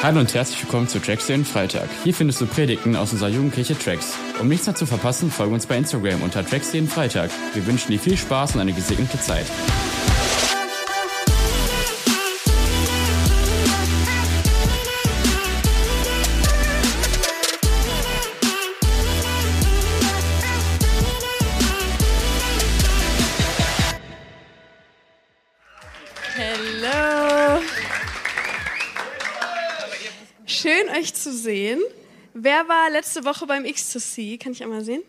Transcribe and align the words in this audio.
Hallo 0.00 0.20
und 0.20 0.32
herzlich 0.32 0.62
willkommen 0.62 0.86
zu 0.86 1.00
Tracks 1.00 1.26
den 1.26 1.44
Freitag. 1.44 1.88
Hier 2.04 2.14
findest 2.14 2.40
du 2.40 2.46
Predigten 2.46 2.94
aus 2.94 3.12
unserer 3.12 3.30
Jugendkirche 3.30 3.76
Tracks. 3.76 4.16
Um 4.40 4.46
nichts 4.46 4.66
mehr 4.66 4.76
zu 4.76 4.86
verpassen, 4.86 5.28
folge 5.28 5.52
uns 5.54 5.66
bei 5.66 5.76
Instagram 5.76 6.22
unter 6.22 6.46
Tracks 6.46 6.70
den 6.70 6.86
Freitag. 6.86 7.32
Wir 7.52 7.66
wünschen 7.66 7.90
dir 7.90 7.98
viel 7.98 8.16
Spaß 8.16 8.54
und 8.54 8.60
eine 8.60 8.72
gesegnete 8.72 9.18
Zeit. 9.18 9.46
Zu 31.18 31.32
sehen. 31.32 31.80
Wer 32.32 32.68
war 32.68 32.90
letzte 32.90 33.24
Woche 33.24 33.44
beim 33.44 33.64
X2C? 33.64 34.40
Kann 34.40 34.52
ich 34.52 34.62
einmal 34.62 34.84
sehen? 34.84 35.02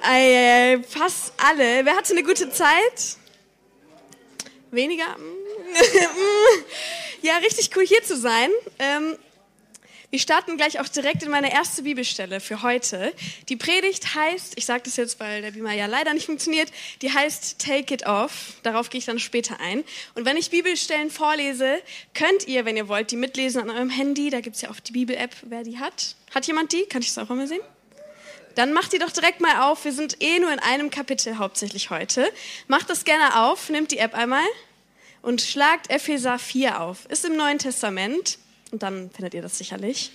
Ei, 0.00 0.82
fast 0.88 1.34
alle. 1.36 1.84
Wer 1.84 1.94
hatte 1.94 2.14
eine 2.14 2.22
gute 2.22 2.50
Zeit? 2.50 3.18
Weniger? 4.70 5.04
ja, 7.22 7.36
richtig 7.38 7.76
cool 7.76 7.86
hier 7.86 8.02
zu 8.02 8.16
sein. 8.16 8.48
Wir 10.10 10.18
starten 10.18 10.56
gleich 10.56 10.80
auch 10.80 10.88
direkt 10.88 11.22
in 11.22 11.30
meine 11.30 11.52
erste 11.52 11.82
Bibelstelle 11.82 12.40
für 12.40 12.62
heute. 12.62 13.14
Die 13.48 13.54
Predigt 13.54 14.16
heißt, 14.16 14.54
ich 14.56 14.66
sage 14.66 14.82
das 14.84 14.96
jetzt, 14.96 15.20
weil 15.20 15.40
der 15.40 15.52
Beamer 15.52 15.72
ja 15.72 15.86
leider 15.86 16.12
nicht 16.14 16.26
funktioniert, 16.26 16.72
die 17.00 17.12
heißt 17.12 17.60
Take 17.60 17.94
It 17.94 18.06
Off. 18.06 18.54
Darauf 18.64 18.90
gehe 18.90 18.98
ich 18.98 19.04
dann 19.04 19.20
später 19.20 19.60
ein. 19.60 19.84
Und 20.16 20.24
wenn 20.24 20.36
ich 20.36 20.50
Bibelstellen 20.50 21.12
vorlese, 21.12 21.80
könnt 22.12 22.48
ihr, 22.48 22.64
wenn 22.64 22.76
ihr 22.76 22.88
wollt, 22.88 23.12
die 23.12 23.16
mitlesen 23.16 23.60
an 23.60 23.70
eurem 23.70 23.88
Handy. 23.88 24.30
Da 24.30 24.40
gibt 24.40 24.56
es 24.56 24.62
ja 24.62 24.70
auch 24.70 24.80
die 24.80 24.90
Bibel-App, 24.90 25.30
wer 25.42 25.62
die 25.62 25.78
hat. 25.78 26.16
Hat 26.34 26.44
jemand 26.48 26.72
die? 26.72 26.82
Kann 26.86 27.02
ich 27.02 27.14
das 27.14 27.18
auch 27.24 27.30
einmal 27.30 27.46
sehen? 27.46 27.62
Dann 28.56 28.72
macht 28.72 28.92
die 28.92 28.98
doch 28.98 29.12
direkt 29.12 29.40
mal 29.40 29.70
auf. 29.70 29.84
Wir 29.84 29.92
sind 29.92 30.20
eh 30.20 30.40
nur 30.40 30.52
in 30.52 30.58
einem 30.58 30.90
Kapitel 30.90 31.38
hauptsächlich 31.38 31.90
heute. 31.90 32.32
Macht 32.66 32.90
das 32.90 33.04
gerne 33.04 33.44
auf, 33.44 33.68
nehmt 33.68 33.92
die 33.92 33.98
App 33.98 34.14
einmal 34.14 34.42
und 35.22 35.40
schlagt 35.40 35.88
Epheser 35.88 36.40
4 36.40 36.80
auf. 36.80 37.06
Ist 37.06 37.24
im 37.24 37.36
Neuen 37.36 37.58
Testament. 37.58 38.38
Und 38.70 38.82
dann 38.82 39.10
findet 39.10 39.34
ihr 39.34 39.42
das 39.42 39.58
sicherlich. 39.58 40.12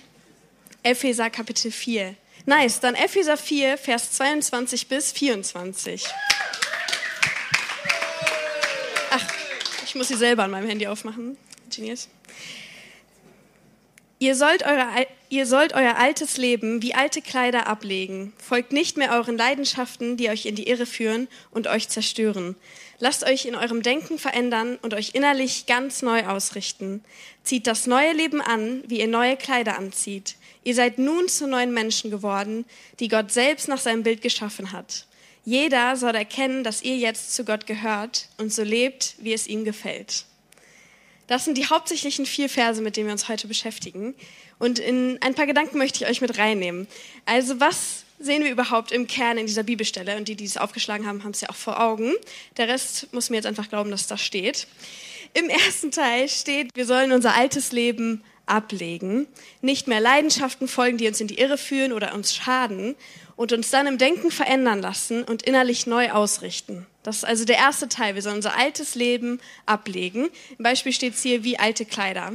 Epheser 0.82 1.30
Kapitel 1.30 1.70
4. 1.70 2.14
Nice, 2.44 2.80
dann 2.80 2.94
Epheser 2.94 3.36
4, 3.36 3.76
Vers 3.76 4.12
22 4.12 4.86
bis 4.86 5.12
24. 5.12 6.06
Ach, 9.10 9.26
ich 9.84 9.94
muss 9.94 10.08
sie 10.08 10.16
selber 10.16 10.44
an 10.44 10.50
meinem 10.52 10.68
Handy 10.68 10.86
aufmachen. 10.86 11.36
Genius. 11.74 12.08
Ihr 14.18 14.36
sollt, 14.36 14.64
eure, 14.64 14.86
ihr 15.28 15.46
sollt 15.46 15.74
euer 15.74 15.96
altes 15.96 16.36
Leben 16.36 16.82
wie 16.82 16.94
alte 16.94 17.22
Kleider 17.22 17.66
ablegen. 17.66 18.32
Folgt 18.38 18.72
nicht 18.72 18.96
mehr 18.96 19.12
euren 19.12 19.36
Leidenschaften, 19.36 20.16
die 20.16 20.28
euch 20.28 20.46
in 20.46 20.54
die 20.54 20.68
Irre 20.68 20.86
führen 20.86 21.28
und 21.50 21.66
euch 21.66 21.88
zerstören. 21.88 22.56
Lasst 22.98 23.24
euch 23.24 23.44
in 23.44 23.54
eurem 23.54 23.82
Denken 23.82 24.18
verändern 24.18 24.78
und 24.82 24.94
euch 24.94 25.10
innerlich 25.14 25.66
ganz 25.66 26.02
neu 26.02 26.26
ausrichten. 26.26 27.04
Zieht 27.44 27.66
das 27.66 27.86
neue 27.86 28.12
Leben 28.12 28.40
an, 28.40 28.82
wie 28.86 29.00
ihr 29.00 29.08
neue 29.08 29.36
Kleider 29.36 29.78
anzieht. 29.78 30.36
Ihr 30.64 30.74
seid 30.74 30.98
nun 30.98 31.28
zu 31.28 31.46
neuen 31.46 31.72
Menschen 31.72 32.10
geworden, 32.10 32.64
die 32.98 33.08
Gott 33.08 33.30
selbst 33.30 33.68
nach 33.68 33.78
seinem 33.78 34.02
Bild 34.02 34.22
geschaffen 34.22 34.72
hat. 34.72 35.06
Jeder 35.44 35.96
soll 35.96 36.14
erkennen, 36.14 36.64
dass 36.64 36.82
ihr 36.82 36.96
jetzt 36.96 37.34
zu 37.34 37.44
Gott 37.44 37.66
gehört 37.66 38.28
und 38.36 38.52
so 38.52 38.64
lebt, 38.64 39.14
wie 39.18 39.32
es 39.32 39.46
ihm 39.46 39.64
gefällt. 39.64 40.24
Das 41.26 41.44
sind 41.44 41.58
die 41.58 41.66
hauptsächlichen 41.66 42.26
vier 42.26 42.48
Verse, 42.48 42.80
mit 42.80 42.96
denen 42.96 43.06
wir 43.06 43.12
uns 43.12 43.28
heute 43.28 43.48
beschäftigen. 43.48 44.14
Und 44.58 44.78
in 44.78 45.18
ein 45.22 45.34
paar 45.34 45.46
Gedanken 45.46 45.78
möchte 45.78 46.04
ich 46.04 46.10
euch 46.10 46.20
mit 46.20 46.38
reinnehmen. 46.38 46.86
Also 47.24 47.60
was 47.60 48.04
sehen 48.18 48.44
wir 48.44 48.50
überhaupt 48.50 48.92
im 48.92 49.06
Kern 49.06 49.38
in 49.38 49.46
dieser 49.46 49.62
Bibelstelle? 49.62 50.16
Und 50.16 50.28
die, 50.28 50.36
die 50.36 50.44
es 50.44 50.56
aufgeschlagen 50.56 51.06
haben, 51.06 51.24
haben 51.24 51.32
es 51.32 51.40
ja 51.40 51.50
auch 51.50 51.56
vor 51.56 51.80
Augen. 51.80 52.12
Der 52.56 52.68
Rest 52.68 53.12
muss 53.12 53.30
mir 53.30 53.36
jetzt 53.36 53.46
einfach 53.46 53.68
glauben, 53.68 53.90
dass 53.90 54.06
das 54.06 54.22
steht. 54.22 54.66
Im 55.34 55.48
ersten 55.50 55.90
Teil 55.90 56.28
steht, 56.28 56.70
wir 56.74 56.86
sollen 56.86 57.12
unser 57.12 57.34
altes 57.34 57.72
Leben 57.72 58.22
ablegen, 58.46 59.26
nicht 59.60 59.88
mehr 59.88 60.00
Leidenschaften 60.00 60.68
folgen, 60.68 60.98
die 60.98 61.08
uns 61.08 61.20
in 61.20 61.26
die 61.26 61.38
Irre 61.38 61.58
führen 61.58 61.92
oder 61.92 62.14
uns 62.14 62.34
schaden 62.34 62.94
und 63.36 63.52
uns 63.52 63.70
dann 63.70 63.86
im 63.86 63.98
Denken 63.98 64.30
verändern 64.30 64.80
lassen 64.80 65.22
und 65.22 65.42
innerlich 65.42 65.86
neu 65.86 66.10
ausrichten. 66.10 66.86
Das 67.02 67.18
ist 67.18 67.24
also 67.24 67.44
der 67.44 67.56
erste 67.56 67.88
Teil. 67.88 68.14
Wir 68.14 68.22
sollen 68.22 68.36
unser 68.36 68.56
altes 68.56 68.94
Leben 68.94 69.40
ablegen. 69.66 70.28
Im 70.58 70.62
Beispiel 70.62 70.92
steht 70.92 71.14
es 71.14 71.22
hier 71.22 71.44
wie 71.44 71.58
alte 71.58 71.84
Kleider. 71.84 72.32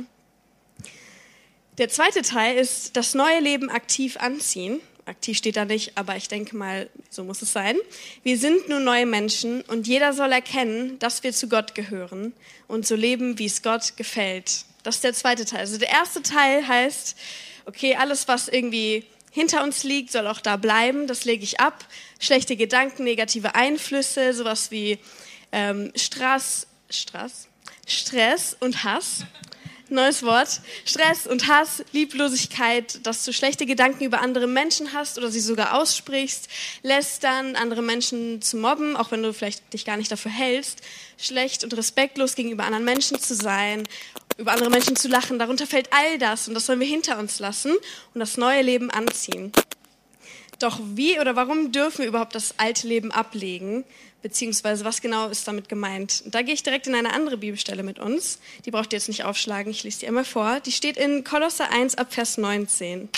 Der 1.77 1.89
zweite 1.89 2.21
Teil 2.21 2.57
ist 2.57 2.95
das 2.95 3.15
neue 3.15 3.39
Leben 3.39 3.69
aktiv 3.69 4.17
anziehen. 4.17 4.79
Aktiv 5.05 5.37
steht 5.37 5.57
da 5.57 5.65
nicht, 5.65 5.97
aber 5.97 6.15
ich 6.15 6.27
denke 6.27 6.55
mal, 6.55 6.89
so 7.09 7.23
muss 7.23 7.41
es 7.41 7.51
sein. 7.51 7.75
Wir 8.23 8.37
sind 8.37 8.69
nun 8.69 8.83
neue 8.83 9.07
Menschen 9.07 9.61
und 9.63 9.87
jeder 9.87 10.13
soll 10.13 10.31
erkennen, 10.31 10.99
dass 10.99 11.23
wir 11.23 11.33
zu 11.33 11.49
Gott 11.49 11.73
gehören 11.73 12.33
und 12.67 12.85
so 12.85 12.95
leben, 12.95 13.39
wie 13.39 13.47
es 13.47 13.63
Gott 13.63 13.97
gefällt. 13.97 14.65
Das 14.83 14.95
ist 14.95 15.03
der 15.03 15.13
zweite 15.13 15.45
Teil. 15.45 15.61
Also 15.61 15.77
der 15.77 15.89
erste 15.89 16.21
Teil 16.21 16.67
heißt, 16.67 17.17
okay, 17.65 17.95
alles, 17.95 18.27
was 18.27 18.47
irgendwie 18.47 19.05
hinter 19.31 19.63
uns 19.63 19.83
liegt, 19.83 20.11
soll 20.11 20.27
auch 20.27 20.41
da 20.41 20.57
bleiben. 20.57 21.07
Das 21.07 21.25
lege 21.25 21.43
ich 21.43 21.59
ab. 21.59 21.85
Schlechte 22.19 22.55
Gedanken, 22.55 23.03
negative 23.03 23.55
Einflüsse, 23.55 24.33
sowas 24.33 24.69
wie 24.69 24.99
ähm, 25.51 25.91
Stress, 25.95 26.67
Stress, 26.89 27.47
Stress 27.87 28.55
und 28.59 28.83
Hass 28.83 29.25
neues 29.91 30.23
Wort. 30.23 30.61
Stress 30.85 31.27
und 31.27 31.47
Hass, 31.47 31.83
Lieblosigkeit, 31.91 33.05
dass 33.05 33.25
du 33.25 33.33
schlechte 33.33 33.65
Gedanken 33.65 34.03
über 34.03 34.21
andere 34.21 34.47
Menschen 34.47 34.93
hast 34.93 35.17
oder 35.17 35.29
sie 35.29 35.39
sogar 35.39 35.79
aussprichst, 35.79 36.47
lästern, 36.81 37.55
andere 37.55 37.81
Menschen 37.81 38.41
zu 38.41 38.57
mobben, 38.57 38.95
auch 38.95 39.11
wenn 39.11 39.21
du 39.21 39.33
vielleicht 39.33 39.73
dich 39.73 39.85
gar 39.85 39.97
nicht 39.97 40.11
dafür 40.11 40.31
hältst, 40.31 40.81
schlecht 41.17 41.63
und 41.63 41.75
respektlos 41.75 42.35
gegenüber 42.35 42.63
anderen 42.63 42.85
Menschen 42.85 43.19
zu 43.19 43.35
sein, 43.35 43.87
über 44.41 44.51
andere 44.51 44.69
Menschen 44.69 44.95
zu 44.95 45.07
lachen. 45.07 45.39
Darunter 45.39 45.67
fällt 45.67 45.93
all 45.93 46.17
das 46.17 46.47
und 46.47 46.53
das 46.53 46.65
sollen 46.65 46.79
wir 46.79 46.87
hinter 46.87 47.17
uns 47.19 47.39
lassen 47.39 47.71
und 48.13 48.19
das 48.19 48.37
neue 48.37 48.61
Leben 48.61 48.91
anziehen. 48.91 49.51
Doch 50.59 50.79
wie 50.95 51.19
oder 51.19 51.35
warum 51.35 51.71
dürfen 51.71 51.99
wir 51.99 52.07
überhaupt 52.07 52.35
das 52.35 52.55
alte 52.57 52.87
Leben 52.87 53.11
ablegen? 53.11 53.83
beziehungsweise 54.21 54.85
was 54.85 55.01
genau 55.01 55.29
ist 55.29 55.47
damit 55.47 55.69
gemeint. 55.69 56.23
Da 56.27 56.41
gehe 56.41 56.53
ich 56.53 56.63
direkt 56.63 56.87
in 56.87 56.95
eine 56.95 57.13
andere 57.13 57.37
Bibelstelle 57.37 57.83
mit 57.83 57.99
uns. 57.99 58.39
Die 58.65 58.71
braucht 58.71 58.93
ihr 58.93 58.97
jetzt 58.97 59.07
nicht 59.07 59.23
aufschlagen, 59.23 59.71
ich 59.71 59.83
lese 59.83 60.01
die 60.01 60.07
einmal 60.07 60.25
vor. 60.25 60.59
Die 60.59 60.71
steht 60.71 60.97
in 60.97 61.23
Kolosser 61.23 61.71
1 61.71 61.95
ab 61.95 62.13
Vers 62.13 62.37
19. 62.37 63.09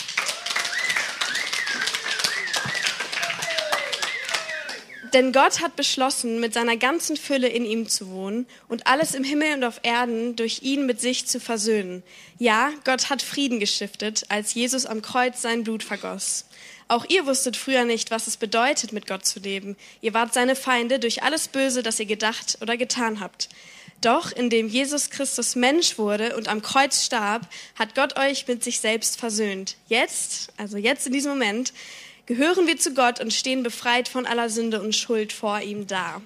Denn 5.14 5.32
Gott 5.32 5.62
hat 5.62 5.76
beschlossen, 5.76 6.40
mit 6.40 6.56
seiner 6.56 6.76
ganzen 6.76 7.18
Fülle 7.18 7.48
in 7.48 7.66
ihm 7.66 7.88
zu 7.88 8.10
wohnen 8.10 8.48
und 8.68 8.88
alles 8.88 9.14
im 9.14 9.24
Himmel 9.24 9.54
und 9.54 9.64
auf 9.64 9.80
Erden 9.84 10.36
durch 10.36 10.64
ihn 10.64 10.88
mit 10.88 11.00
sich 11.00 11.28
zu 11.28 11.40
versöhnen. 11.40 12.02
Ja, 12.40 12.72
Gott 12.84 13.12
hat 13.12 13.22
Frieden 13.22 13.60
gestiftet, 13.60 14.24
als 14.30 14.56
Jesus 14.56 14.88
am 14.88 15.04
Kreuz 15.04 15.42
sein 15.42 15.64
Blut 15.64 15.84
vergoss. 15.84 16.46
Auch 16.88 17.06
ihr 17.08 17.28
wusstet 17.28 17.56
früher 17.58 17.86
nicht, 17.86 18.10
was 18.10 18.26
es 18.26 18.38
bedeutet, 18.38 18.92
mit 18.92 19.06
Gott 19.06 19.24
zu 19.24 19.40
leben. 19.40 19.78
Ihr 20.02 20.16
wart 20.16 20.34
seine 20.34 20.56
Feinde 20.56 20.98
durch 20.98 21.22
alles 21.22 21.48
Böse, 21.48 21.84
das 21.84 22.00
ihr 22.00 22.08
gedacht 22.08 22.58
oder 22.62 22.76
getan 22.76 23.20
habt. 23.20 23.50
Doch 24.02 24.32
indem 24.32 24.68
Jesus 24.68 25.12
Christus 25.12 25.56
Mensch 25.56 25.98
wurde 25.98 26.36
und 26.36 26.50
am 26.50 26.62
Kreuz 26.62 27.06
starb, 27.06 27.48
hat 27.80 27.96
Gott 27.96 28.18
euch 28.20 28.48
mit 28.48 28.64
sich 28.64 28.80
selbst 28.80 29.18
versöhnt. 29.18 29.78
Jetzt, 29.88 30.52
also 30.58 30.78
jetzt 30.78 31.08
in 31.08 31.14
diesem 31.14 31.32
Moment, 31.32 31.72
gehören 32.26 32.68
wir 32.68 32.78
zu 32.78 32.94
Gott 32.94 33.20
und 33.20 33.34
stehen 33.34 33.64
befreit 33.64 34.08
von 34.08 34.26
aller 34.26 34.50
Sünde 34.50 34.82
und 34.82 34.96
Schuld 34.96 35.34
vor 35.34 35.62
ihm 35.62 35.88
da 35.88 36.22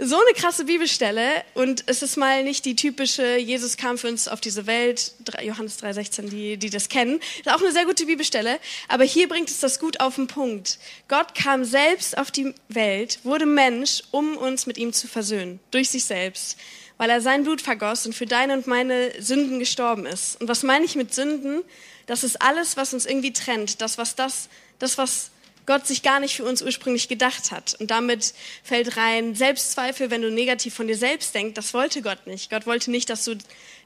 so 0.00 0.14
eine 0.14 0.32
krasse 0.34 0.64
Bibelstelle 0.64 1.42
und 1.54 1.82
es 1.86 2.02
ist 2.02 2.16
mal 2.16 2.44
nicht 2.44 2.64
die 2.64 2.76
typische 2.76 3.36
Jesus 3.36 3.76
kam 3.76 3.98
für 3.98 4.06
uns 4.06 4.28
auf 4.28 4.40
diese 4.40 4.66
Welt, 4.68 5.12
Johannes 5.42 5.82
3,16, 5.82 6.28
die, 6.28 6.56
die 6.56 6.70
das 6.70 6.88
kennen. 6.88 7.18
Ist 7.40 7.52
auch 7.52 7.60
eine 7.60 7.72
sehr 7.72 7.84
gute 7.84 8.06
Bibelstelle, 8.06 8.60
aber 8.86 9.02
hier 9.02 9.28
bringt 9.28 9.50
es 9.50 9.58
das 9.58 9.80
gut 9.80 9.98
auf 9.98 10.14
den 10.14 10.28
Punkt. 10.28 10.78
Gott 11.08 11.34
kam 11.34 11.64
selbst 11.64 12.16
auf 12.16 12.30
die 12.30 12.54
Welt, 12.68 13.18
wurde 13.24 13.44
Mensch, 13.44 14.04
um 14.12 14.36
uns 14.36 14.66
mit 14.66 14.78
ihm 14.78 14.92
zu 14.92 15.08
versöhnen, 15.08 15.58
durch 15.72 15.90
sich 15.90 16.04
selbst, 16.04 16.56
weil 16.96 17.10
er 17.10 17.20
sein 17.20 17.42
Blut 17.42 17.60
vergoss 17.60 18.06
und 18.06 18.14
für 18.14 18.26
deine 18.26 18.54
und 18.54 18.68
meine 18.68 19.20
Sünden 19.20 19.58
gestorben 19.58 20.06
ist. 20.06 20.40
Und 20.40 20.46
was 20.46 20.62
meine 20.62 20.84
ich 20.84 20.94
mit 20.94 21.12
Sünden? 21.12 21.62
Das 22.06 22.22
ist 22.22 22.40
alles, 22.40 22.76
was 22.76 22.94
uns 22.94 23.04
irgendwie 23.04 23.32
trennt, 23.32 23.82
das, 23.82 23.98
was 23.98 24.14
das, 24.14 24.48
das, 24.78 24.98
was 24.98 25.30
Gott 25.68 25.86
sich 25.86 26.02
gar 26.02 26.18
nicht 26.18 26.34
für 26.34 26.44
uns 26.44 26.62
ursprünglich 26.62 27.08
gedacht 27.08 27.50
hat. 27.50 27.76
Und 27.78 27.90
damit 27.90 28.32
fällt 28.62 28.96
rein 28.96 29.34
Selbstzweifel, 29.34 30.10
wenn 30.10 30.22
du 30.22 30.30
negativ 30.30 30.74
von 30.74 30.88
dir 30.88 30.96
selbst 30.96 31.34
denkst. 31.34 31.52
Das 31.52 31.74
wollte 31.74 32.00
Gott 32.00 32.26
nicht. 32.26 32.48
Gott 32.48 32.66
wollte 32.66 32.90
nicht, 32.90 33.10
dass 33.10 33.24
du 33.24 33.36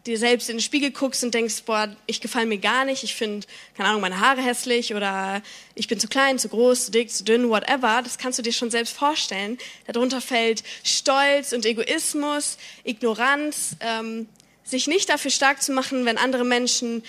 dir 0.06 0.17
selbst 0.17 0.49
in 0.49 0.59
den 0.59 0.62
Spiegel 0.62 0.93
guckst 0.93 1.25
und 1.25 1.35
denkst, 1.35 1.62
boah, 1.67 1.94
ich 2.06 2.21
gefalle 2.21 2.47
mir 2.47 2.59
gar 2.59 2.85
nicht, 2.85 3.03
ich 3.03 3.17
finde, 3.17 3.47
keine 3.77 3.89
Ahnung, 3.89 4.00
meine 4.00 4.21
Haare 4.21 4.43
hässlich 4.43 4.94
oder 4.94 5.43
ich 5.75 5.89
bin 5.89 5.99
zu 5.99 6.06
klein, 6.06 6.39
zu 6.39 6.49
groß, 6.49 6.87
zu 6.87 6.91
dick, 6.93 7.11
zu 7.11 7.25
dünn, 7.25 7.49
whatever. 7.49 8.00
Das 8.05 8.17
kannst 8.17 8.39
du 8.39 8.43
dir 8.43 8.53
schon 8.53 8.71
selbst 8.71 8.97
vorstellen. 8.97 9.59
Darunter 9.87 10.21
fällt 10.21 10.62
Stolz 10.85 11.53
und 11.53 11.67
Egoismus, 11.67 12.59
Ignoranz, 12.85 13.77
ähm, 13.81 14.29
sich 14.65 14.87
nicht 14.87 15.09
dafür 15.09 15.33
stark 15.33 15.62
zu 15.62 15.73
machen, 15.73 16.05
wenn 16.05 16.17
andere 16.17 16.44
Menschen 16.44 17.03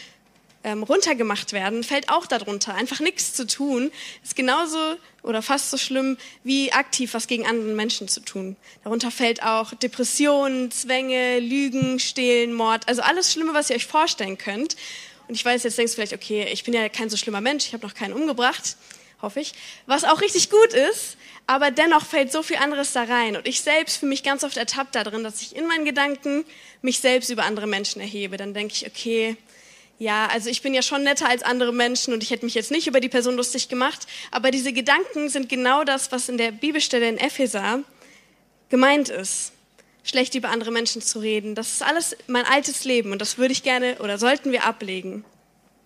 ähm, 0.63 0.83
runtergemacht 0.83 1.51
werden, 1.53 1.83
fällt 1.83 2.09
auch 2.09 2.25
darunter. 2.25 2.75
Einfach 2.75 2.99
nichts 2.99 3.33
zu 3.33 3.45
tun, 3.45 3.91
ist 4.23 4.35
genauso 4.35 4.77
oder 5.21 5.41
fast 5.41 5.71
so 5.71 5.77
schlimm, 5.77 6.17
wie 6.43 6.71
aktiv 6.71 7.13
was 7.13 7.27
gegen 7.27 7.45
andere 7.45 7.73
Menschen 7.73 8.07
zu 8.07 8.19
tun. 8.19 8.55
Darunter 8.83 9.11
fällt 9.11 9.43
auch 9.43 9.73
Depressionen, 9.73 10.71
Zwänge, 10.71 11.39
Lügen, 11.39 11.99
Stehlen, 11.99 12.53
Mord, 12.53 12.87
also 12.87 13.01
alles 13.01 13.31
Schlimme, 13.31 13.53
was 13.53 13.69
ihr 13.69 13.75
euch 13.75 13.85
vorstellen 13.85 14.37
könnt. 14.37 14.75
Und 15.27 15.35
ich 15.35 15.45
weiß, 15.45 15.63
jetzt 15.63 15.77
denkst 15.77 15.93
du 15.93 15.95
vielleicht, 15.95 16.13
okay, 16.13 16.47
ich 16.51 16.63
bin 16.63 16.73
ja 16.73 16.89
kein 16.89 17.09
so 17.09 17.17
schlimmer 17.17 17.41
Mensch, 17.41 17.67
ich 17.67 17.73
habe 17.73 17.85
noch 17.87 17.93
keinen 17.93 18.13
umgebracht, 18.13 18.75
hoffe 19.21 19.39
ich. 19.39 19.53
Was 19.85 20.03
auch 20.03 20.21
richtig 20.21 20.49
gut 20.49 20.73
ist, 20.73 21.17
aber 21.47 21.71
dennoch 21.71 22.05
fällt 22.05 22.31
so 22.31 22.43
viel 22.43 22.57
anderes 22.57 22.91
da 22.91 23.03
rein. 23.03 23.35
Und 23.37 23.47
ich 23.47 23.61
selbst 23.61 23.97
für 23.97 24.05
mich 24.05 24.23
ganz 24.23 24.43
oft 24.43 24.57
ertappt 24.57 24.95
darin, 24.95 25.23
dass 25.23 25.41
ich 25.41 25.55
in 25.55 25.67
meinen 25.67 25.85
Gedanken 25.85 26.45
mich 26.81 26.99
selbst 26.99 27.29
über 27.29 27.43
andere 27.43 27.67
Menschen 27.67 28.01
erhebe. 28.01 28.37
Dann 28.37 28.53
denke 28.53 28.73
ich, 28.73 28.87
okay, 28.87 29.37
ja, 29.99 30.27
also 30.27 30.49
ich 30.49 30.61
bin 30.61 30.73
ja 30.73 30.81
schon 30.81 31.03
netter 31.03 31.29
als 31.29 31.43
andere 31.43 31.71
Menschen 31.71 32.13
und 32.13 32.23
ich 32.23 32.31
hätte 32.31 32.45
mich 32.45 32.55
jetzt 32.55 32.71
nicht 32.71 32.87
über 32.87 32.99
die 32.99 33.09
Person 33.09 33.35
lustig 33.35 33.69
gemacht, 33.69 34.07
aber 34.31 34.51
diese 34.51 34.73
Gedanken 34.73 35.29
sind 35.29 35.49
genau 35.49 35.83
das, 35.83 36.11
was 36.11 36.29
in 36.29 36.37
der 36.37 36.51
Bibelstelle 36.51 37.07
in 37.07 37.17
Epheser 37.17 37.83
gemeint 38.69 39.09
ist. 39.09 39.51
Schlecht 40.03 40.35
über 40.35 40.49
andere 40.49 40.71
Menschen 40.71 41.01
zu 41.01 41.19
reden. 41.19 41.55
Das 41.55 41.71
ist 41.73 41.83
alles 41.83 42.17
mein 42.27 42.45
altes 42.45 42.83
Leben 42.83 43.11
und 43.11 43.19
das 43.19 43.37
würde 43.37 43.53
ich 43.53 43.63
gerne 43.63 43.97
oder 43.99 44.17
sollten 44.17 44.51
wir 44.51 44.65
ablegen. 44.65 45.23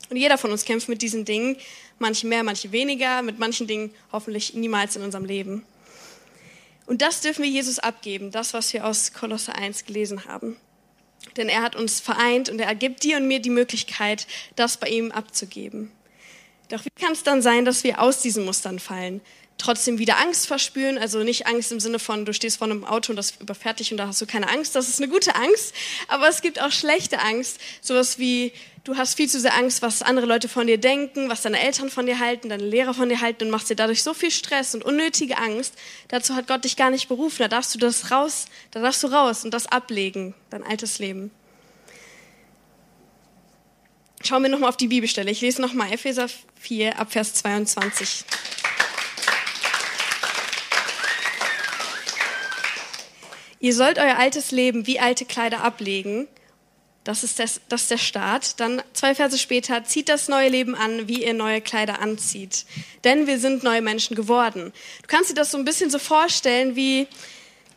Und 0.09 0.17
jeder 0.17 0.37
von 0.37 0.51
uns 0.51 0.65
kämpft 0.65 0.89
mit 0.89 1.01
diesen 1.01 1.25
Dingen, 1.25 1.57
manche 1.99 2.27
mehr, 2.27 2.43
manche 2.43 2.71
weniger, 2.71 3.21
mit 3.21 3.39
manchen 3.39 3.67
Dingen 3.67 3.93
hoffentlich 4.11 4.53
niemals 4.53 4.95
in 4.95 5.03
unserem 5.03 5.25
Leben. 5.25 5.63
Und 6.85 7.01
das 7.01 7.21
dürfen 7.21 7.43
wir 7.43 7.49
Jesus 7.49 7.79
abgeben, 7.79 8.31
das, 8.31 8.53
was 8.53 8.71
wir 8.73 8.85
aus 8.85 9.13
Kolosse 9.13 9.53
1 9.53 9.85
gelesen 9.85 10.25
haben. 10.25 10.55
Denn 11.35 11.49
er 11.49 11.61
hat 11.61 11.75
uns 11.75 11.99
vereint 11.99 12.49
und 12.49 12.59
er 12.59 12.73
gibt 12.75 13.03
dir 13.03 13.17
und 13.17 13.27
mir 13.27 13.39
die 13.39 13.49
Möglichkeit, 13.49 14.27
das 14.55 14.77
bei 14.77 14.87
ihm 14.87 15.11
abzugeben. 15.11 15.91
Doch 16.69 16.83
wie 16.85 16.89
kann 17.01 17.13
es 17.13 17.23
dann 17.23 17.41
sein, 17.41 17.65
dass 17.65 17.83
wir 17.83 18.01
aus 18.01 18.21
diesen 18.21 18.45
Mustern 18.45 18.79
fallen? 18.79 19.21
Trotzdem 19.57 19.97
wieder 19.97 20.19
Angst 20.19 20.45
verspüren, 20.45 20.99
also 20.99 21.23
nicht 21.23 21.47
Angst 21.47 21.71
im 21.71 21.79
Sinne 21.79 21.97
von, 21.97 22.25
du 22.25 22.33
stehst 22.33 22.57
vor 22.57 22.67
einem 22.67 22.85
Auto 22.85 23.11
und 23.11 23.15
das 23.15 23.33
überfährt 23.39 23.79
dich 23.79 23.91
und 23.91 23.97
da 23.97 24.07
hast 24.07 24.21
du 24.21 24.27
keine 24.27 24.49
Angst, 24.49 24.75
das 24.75 24.87
ist 24.87 25.01
eine 25.01 25.11
gute 25.11 25.35
Angst, 25.35 25.73
aber 26.07 26.27
es 26.27 26.41
gibt 26.41 26.61
auch 26.61 26.71
schlechte 26.71 27.19
Angst, 27.19 27.59
sowas 27.81 28.19
wie, 28.19 28.53
du 28.83 28.97
hast 28.97 29.15
viel 29.15 29.27
zu 29.27 29.39
sehr 29.39 29.55
Angst, 29.55 29.81
was 29.81 30.03
andere 30.03 30.27
Leute 30.27 30.47
von 30.47 30.67
dir 30.67 30.77
denken, 30.77 31.27
was 31.27 31.41
deine 31.41 31.59
Eltern 31.59 31.89
von 31.89 32.05
dir 32.05 32.19
halten, 32.19 32.49
deine 32.49 32.65
Lehrer 32.65 32.93
von 32.93 33.09
dir 33.09 33.19
halten 33.19 33.45
und 33.45 33.49
machst 33.49 33.69
dir 33.69 33.75
dadurch 33.75 34.03
so 34.03 34.13
viel 34.13 34.31
Stress 34.31 34.75
und 34.75 34.85
unnötige 34.85 35.37
Angst. 35.37 35.73
Dazu 36.07 36.35
hat 36.35 36.47
Gott 36.47 36.63
dich 36.63 36.77
gar 36.77 36.89
nicht 36.89 37.09
berufen. 37.09 37.39
Da 37.39 37.47
darfst 37.47 37.73
du 37.75 37.79
das 37.79 38.11
raus, 38.11 38.45
da 38.71 38.81
darfst 38.81 39.03
du 39.03 39.07
raus 39.07 39.43
und 39.43 39.53
das 39.53 39.67
ablegen, 39.67 40.35
dein 40.51 40.63
altes 40.63 40.99
Leben. 40.99 41.31
Schauen 44.23 44.41
wir 44.41 44.49
nochmal 44.49 44.69
auf 44.69 44.77
die 44.77 44.87
Bibelstelle. 44.87 45.31
Ich 45.31 45.41
lese 45.41 45.61
nochmal 45.61 45.91
Epheser 45.91 46.27
4 46.59 46.99
ab 46.99 47.11
Vers 47.11 47.35
22. 47.35 48.25
Ihr 53.59 53.73
sollt 53.73 53.97
euer 53.97 54.17
altes 54.17 54.51
Leben 54.51 54.87
wie 54.87 54.99
alte 54.99 55.25
Kleider 55.25 55.63
ablegen 55.63 56.27
das 57.07 57.23
ist, 57.23 57.39
das, 57.39 57.61
das 57.69 57.83
ist 57.83 57.91
der 57.91 57.97
Start. 57.97 58.59
Dann 58.59 58.81
zwei 58.91 59.15
Verse 59.15 59.37
später, 59.37 59.85
zieht 59.85 60.09
das 60.09 60.27
neue 60.27 60.49
Leben 60.49 60.75
an, 60.75 61.07
wie 61.07 61.23
ihr 61.23 61.33
neue 61.33 61.61
Kleider 61.61 62.01
anzieht. 62.01 62.65
Denn 63.05 63.27
wir 63.27 63.39
sind 63.39 63.63
neue 63.63 63.81
Menschen 63.81 64.13
geworden. 64.13 64.73
Du 65.03 65.07
kannst 65.07 65.29
dir 65.29 65.33
das 65.33 65.51
so 65.51 65.57
ein 65.57 65.63
bisschen 65.63 65.89
so 65.89 65.99
vorstellen 65.99 66.75
wie, 66.75 67.07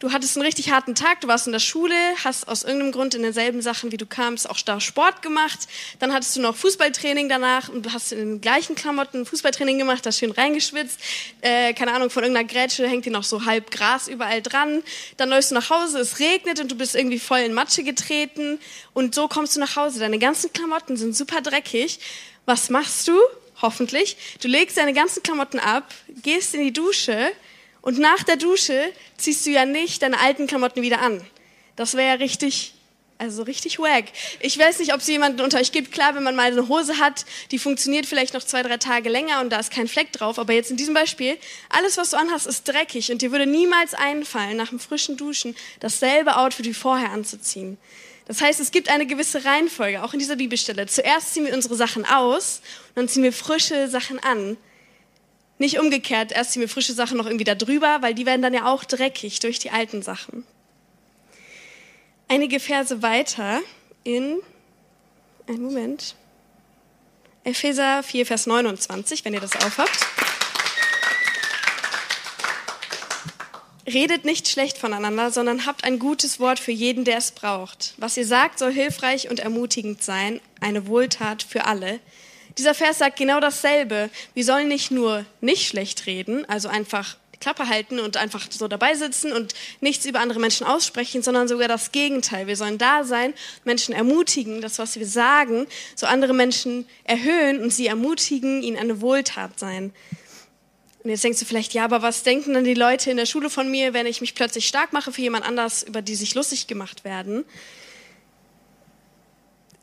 du 0.00 0.12
hattest 0.12 0.36
einen 0.36 0.44
richtig 0.44 0.70
harten 0.70 0.94
Tag, 0.94 1.20
du 1.20 1.28
warst 1.28 1.46
in 1.46 1.52
der 1.52 1.60
Schule, 1.60 1.94
hast 2.24 2.48
aus 2.48 2.64
irgendeinem 2.64 2.90
Grund 2.92 3.14
in 3.14 3.22
denselben 3.22 3.62
Sachen, 3.62 3.92
wie 3.92 3.98
du 3.98 4.06
kamst, 4.06 4.48
auch 4.48 4.58
da 4.60 4.80
Sport 4.80 5.22
gemacht. 5.22 5.60
Dann 5.98 6.12
hattest 6.12 6.34
du 6.34 6.40
noch 6.40 6.56
Fußballtraining 6.56 7.28
danach 7.28 7.68
und 7.68 7.92
hast 7.92 8.12
in 8.12 8.18
den 8.18 8.40
gleichen 8.40 8.74
Klamotten 8.74 9.26
Fußballtraining 9.26 9.78
gemacht, 9.78 10.06
hast 10.06 10.18
schön 10.18 10.32
reingeschwitzt. 10.32 10.98
Äh, 11.42 11.74
keine 11.74 11.92
Ahnung, 11.92 12.10
von 12.10 12.24
irgendeiner 12.24 12.48
Grätsche 12.48 12.88
hängt 12.88 13.04
dir 13.04 13.12
noch 13.12 13.24
so 13.24 13.44
halb 13.44 13.70
Gras 13.70 14.08
überall 14.08 14.40
dran. 14.40 14.82
Dann 15.18 15.28
läufst 15.28 15.50
du 15.50 15.54
nach 15.54 15.68
Hause, 15.68 16.00
es 16.00 16.18
regnet 16.18 16.60
und 16.60 16.70
du 16.70 16.76
bist 16.76 16.96
irgendwie 16.96 17.18
voll 17.18 17.40
in 17.40 17.52
Matsche 17.52 17.84
getreten. 17.84 18.58
Und 18.94 19.14
so 19.14 19.28
kommst 19.28 19.54
du 19.56 19.60
nach 19.60 19.76
Hause. 19.76 20.00
Deine 20.00 20.18
ganzen 20.18 20.52
Klamotten 20.52 20.96
sind 20.96 21.14
super 21.14 21.42
dreckig. 21.42 22.00
Was 22.46 22.70
machst 22.70 23.06
du? 23.06 23.18
Hoffentlich. 23.60 24.16
Du 24.40 24.48
legst 24.48 24.78
deine 24.78 24.94
ganzen 24.94 25.22
Klamotten 25.22 25.58
ab, 25.58 25.92
gehst 26.22 26.54
in 26.54 26.62
die 26.62 26.72
Dusche, 26.72 27.30
und 27.82 27.98
nach 27.98 28.22
der 28.22 28.36
Dusche 28.36 28.92
ziehst 29.16 29.46
du 29.46 29.50
ja 29.50 29.64
nicht 29.64 30.02
deine 30.02 30.18
alten 30.20 30.46
Klamotten 30.46 30.82
wieder 30.82 31.00
an. 31.00 31.20
Das 31.76 31.94
wäre 31.94 32.08
ja 32.08 32.14
richtig, 32.14 32.74
also 33.18 33.42
richtig 33.42 33.78
wack. 33.78 34.04
Ich 34.40 34.58
weiß 34.58 34.80
nicht, 34.80 34.92
ob 34.92 35.00
es 35.00 35.06
jemanden 35.06 35.40
unter 35.40 35.58
euch 35.58 35.72
gibt. 35.72 35.92
Klar, 35.92 36.14
wenn 36.14 36.22
man 36.22 36.36
mal 36.36 36.52
eine 36.52 36.68
Hose 36.68 36.98
hat, 36.98 37.24
die 37.50 37.58
funktioniert 37.58 38.06
vielleicht 38.06 38.34
noch 38.34 38.42
zwei, 38.42 38.62
drei 38.62 38.76
Tage 38.76 39.08
länger 39.08 39.40
und 39.40 39.50
da 39.50 39.58
ist 39.58 39.70
kein 39.70 39.88
Fleck 39.88 40.12
drauf. 40.12 40.38
Aber 40.38 40.52
jetzt 40.52 40.70
in 40.70 40.76
diesem 40.76 40.94
Beispiel, 40.94 41.38
alles, 41.70 41.96
was 41.96 42.10
du 42.10 42.18
anhast, 42.18 42.46
ist 42.46 42.64
dreckig 42.64 43.10
und 43.10 43.22
dir 43.22 43.32
würde 43.32 43.46
niemals 43.46 43.94
einfallen, 43.94 44.56
nach 44.56 44.68
dem 44.68 44.80
frischen 44.80 45.16
Duschen 45.16 45.56
dasselbe 45.80 46.36
Outfit 46.36 46.66
wie 46.66 46.74
vorher 46.74 47.10
anzuziehen. 47.10 47.78
Das 48.26 48.40
heißt, 48.40 48.60
es 48.60 48.70
gibt 48.70 48.88
eine 48.88 49.06
gewisse 49.06 49.44
Reihenfolge, 49.44 50.04
auch 50.04 50.12
in 50.12 50.20
dieser 50.20 50.36
Bibelstelle. 50.36 50.86
Zuerst 50.86 51.34
ziehen 51.34 51.46
wir 51.46 51.54
unsere 51.54 51.74
Sachen 51.74 52.04
aus 52.04 52.60
dann 52.94 53.08
ziehen 53.08 53.22
wir 53.22 53.32
frische 53.32 53.88
Sachen 53.88 54.18
an. 54.18 54.56
Nicht 55.60 55.78
umgekehrt, 55.78 56.32
erst 56.32 56.52
ziehen 56.52 56.60
wir 56.60 56.70
frische 56.70 56.94
Sachen 56.94 57.18
noch 57.18 57.26
irgendwie 57.26 57.44
da 57.44 57.54
drüber, 57.54 57.98
weil 58.00 58.14
die 58.14 58.24
werden 58.24 58.40
dann 58.40 58.54
ja 58.54 58.64
auch 58.64 58.82
dreckig 58.82 59.40
durch 59.40 59.58
die 59.58 59.70
alten 59.70 60.00
Sachen. 60.00 60.46
Einige 62.28 62.60
Verse 62.60 63.02
weiter 63.02 63.60
in, 64.02 64.38
einen 65.46 65.60
Moment, 65.60 66.14
Epheser 67.44 68.02
4, 68.02 68.24
Vers 68.24 68.46
29, 68.46 69.22
wenn 69.26 69.34
ihr 69.34 69.40
das 69.40 69.54
aufhabt. 69.54 69.98
Redet 73.86 74.24
nicht 74.24 74.48
schlecht 74.48 74.78
voneinander, 74.78 75.30
sondern 75.30 75.66
habt 75.66 75.84
ein 75.84 75.98
gutes 75.98 76.40
Wort 76.40 76.58
für 76.58 76.72
jeden, 76.72 77.04
der 77.04 77.18
es 77.18 77.32
braucht. 77.32 77.92
Was 77.98 78.16
ihr 78.16 78.26
sagt, 78.26 78.58
soll 78.58 78.72
hilfreich 78.72 79.28
und 79.28 79.40
ermutigend 79.40 80.02
sein, 80.02 80.40
eine 80.62 80.86
Wohltat 80.86 81.42
für 81.42 81.66
alle, 81.66 82.00
dieser 82.60 82.74
Vers 82.74 82.98
sagt 82.98 83.16
genau 83.16 83.40
dasselbe. 83.40 84.10
Wir 84.34 84.44
sollen 84.44 84.68
nicht 84.68 84.90
nur 84.90 85.24
nicht 85.40 85.66
schlecht 85.66 86.06
reden, 86.06 86.44
also 86.44 86.68
einfach 86.68 87.16
die 87.34 87.38
Klappe 87.38 87.68
halten 87.68 87.98
und 88.00 88.18
einfach 88.18 88.46
so 88.50 88.68
dabei 88.68 88.94
sitzen 88.94 89.32
und 89.32 89.54
nichts 89.80 90.04
über 90.04 90.20
andere 90.20 90.40
Menschen 90.40 90.66
aussprechen, 90.66 91.22
sondern 91.22 91.48
sogar 91.48 91.68
das 91.68 91.90
Gegenteil. 91.90 92.46
Wir 92.46 92.56
sollen 92.56 92.76
da 92.76 93.04
sein, 93.04 93.32
Menschen 93.64 93.94
ermutigen, 93.94 94.60
das, 94.60 94.78
was 94.78 94.98
wir 94.98 95.06
sagen, 95.06 95.66
so 95.96 96.06
andere 96.06 96.34
Menschen 96.34 96.86
erhöhen 97.04 97.62
und 97.62 97.72
sie 97.72 97.86
ermutigen, 97.86 98.62
ihnen 98.62 98.76
eine 98.76 99.00
Wohltat 99.00 99.58
sein. 99.58 99.94
Und 101.02 101.08
jetzt 101.08 101.24
denkst 101.24 101.38
du 101.38 101.46
vielleicht, 101.46 101.72
ja, 101.72 101.84
aber 101.84 102.02
was 102.02 102.24
denken 102.24 102.52
dann 102.52 102.64
die 102.64 102.74
Leute 102.74 103.10
in 103.10 103.16
der 103.16 103.24
Schule 103.24 103.48
von 103.48 103.70
mir, 103.70 103.94
wenn 103.94 104.04
ich 104.04 104.20
mich 104.20 104.34
plötzlich 104.34 104.68
stark 104.68 104.92
mache 104.92 105.12
für 105.12 105.22
jemand 105.22 105.46
anders, 105.46 105.82
über 105.82 106.02
die 106.02 106.14
sich 106.14 106.34
lustig 106.34 106.66
gemacht 106.66 107.04
werden? 107.04 107.46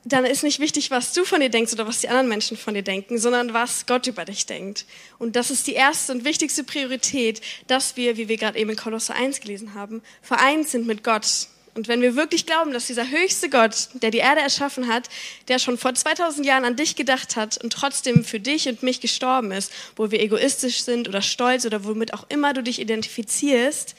Dann 0.09 0.25
ist 0.25 0.43
nicht 0.43 0.59
wichtig, 0.59 0.91
was 0.91 1.13
du 1.13 1.25
von 1.25 1.39
dir 1.39 1.49
denkst 1.49 1.73
oder 1.73 1.87
was 1.87 2.01
die 2.01 2.09
anderen 2.09 2.29
Menschen 2.29 2.55
von 2.57 2.73
dir 2.73 2.83
denken, 2.83 3.17
sondern 3.17 3.53
was 3.53 3.85
Gott 3.85 4.07
über 4.07 4.25
dich 4.25 4.45
denkt. 4.45 4.85
Und 5.17 5.35
das 5.35 5.51
ist 5.51 5.67
die 5.67 5.73
erste 5.73 6.13
und 6.13 6.23
wichtigste 6.23 6.63
Priorität, 6.63 7.41
dass 7.67 7.97
wir, 7.97 8.17
wie 8.17 8.27
wir 8.27 8.37
gerade 8.37 8.57
eben 8.59 8.69
in 8.69 8.77
Kolosse 8.77 9.13
1 9.13 9.41
gelesen 9.41 9.73
haben, 9.73 10.01
vereint 10.21 10.67
sind 10.67 10.87
mit 10.87 11.03
Gott. 11.03 11.47
Und 11.73 11.87
wenn 11.87 12.01
wir 12.01 12.15
wirklich 12.15 12.45
glauben, 12.47 12.73
dass 12.73 12.87
dieser 12.87 13.09
höchste 13.09 13.49
Gott, 13.49 13.89
der 13.93 14.09
die 14.09 14.17
Erde 14.17 14.41
erschaffen 14.41 14.87
hat, 14.87 15.09
der 15.47 15.59
schon 15.59 15.77
vor 15.77 15.93
2000 15.93 16.45
Jahren 16.45 16.65
an 16.65 16.75
dich 16.75 16.95
gedacht 16.95 17.35
hat 17.35 17.57
und 17.63 17.71
trotzdem 17.71 18.25
für 18.25 18.39
dich 18.39 18.67
und 18.67 18.81
mich 18.81 18.99
gestorben 18.99 19.51
ist, 19.51 19.71
wo 19.95 20.09
wir 20.09 20.19
egoistisch 20.19 20.81
sind 20.81 21.07
oder 21.07 21.21
stolz 21.21 21.65
oder 21.65 21.83
womit 21.83 22.15
auch 22.15 22.25
immer 22.29 22.53
du 22.53 22.63
dich 22.63 22.79
identifizierst, 22.79 23.95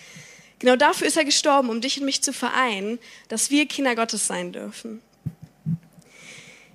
genau 0.58 0.74
dafür 0.74 1.06
ist 1.06 1.16
er 1.16 1.24
gestorben, 1.24 1.70
um 1.70 1.80
dich 1.80 2.00
und 2.00 2.04
mich 2.04 2.20
zu 2.20 2.32
vereinen, 2.32 2.98
dass 3.28 3.50
wir 3.50 3.66
Kinder 3.66 3.94
Gottes 3.94 4.26
sein 4.26 4.52
dürfen. 4.52 5.00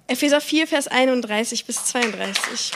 Epheser 0.08 0.42
4, 0.42 0.68
Vers 0.68 0.88
31 0.88 1.66
bis 1.66 1.86
32. 1.86 2.72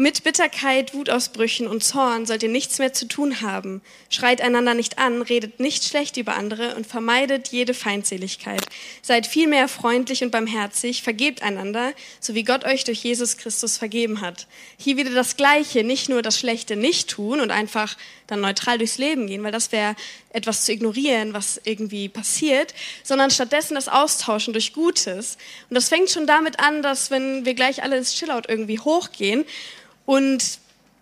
Mit 0.00 0.24
Bitterkeit, 0.24 0.94
Wutausbrüchen 0.94 1.66
und 1.66 1.84
Zorn 1.84 2.24
sollt 2.24 2.42
ihr 2.42 2.48
nichts 2.48 2.78
mehr 2.78 2.94
zu 2.94 3.06
tun 3.06 3.42
haben. 3.42 3.82
Schreit 4.08 4.40
einander 4.40 4.72
nicht 4.72 4.98
an, 4.98 5.20
redet 5.20 5.60
nicht 5.60 5.84
schlecht 5.84 6.16
über 6.16 6.36
andere 6.36 6.74
und 6.74 6.86
vermeidet 6.86 7.48
jede 7.48 7.74
Feindseligkeit. 7.74 8.64
Seid 9.02 9.26
vielmehr 9.26 9.68
freundlich 9.68 10.24
und 10.24 10.30
barmherzig, 10.30 11.02
vergebt 11.02 11.42
einander, 11.42 11.92
so 12.18 12.34
wie 12.34 12.44
Gott 12.44 12.64
euch 12.64 12.84
durch 12.84 13.04
Jesus 13.04 13.36
Christus 13.36 13.76
vergeben 13.76 14.22
hat. 14.22 14.46
Hier 14.78 14.96
wieder 14.96 15.10
das 15.10 15.36
Gleiche, 15.36 15.84
nicht 15.84 16.08
nur 16.08 16.22
das 16.22 16.38
Schlechte 16.38 16.76
nicht 16.76 17.10
tun 17.10 17.38
und 17.38 17.50
einfach 17.50 17.94
dann 18.26 18.40
neutral 18.40 18.78
durchs 18.78 18.96
Leben 18.96 19.26
gehen, 19.26 19.42
weil 19.42 19.52
das 19.52 19.70
wäre 19.70 19.96
etwas 20.32 20.64
zu 20.64 20.72
ignorieren, 20.72 21.34
was 21.34 21.60
irgendwie 21.64 22.08
passiert, 22.08 22.72
sondern 23.02 23.30
stattdessen 23.30 23.74
das 23.74 23.88
Austauschen 23.88 24.54
durch 24.54 24.72
Gutes. 24.72 25.36
Und 25.68 25.74
das 25.74 25.90
fängt 25.90 26.08
schon 26.08 26.26
damit 26.26 26.58
an, 26.58 26.80
dass 26.80 27.10
wenn 27.10 27.44
wir 27.44 27.52
gleich 27.52 27.82
alle 27.82 27.98
ins 27.98 28.14
Chillout 28.14 28.48
irgendwie 28.48 28.78
hochgehen 28.78 29.44
und 30.06 30.60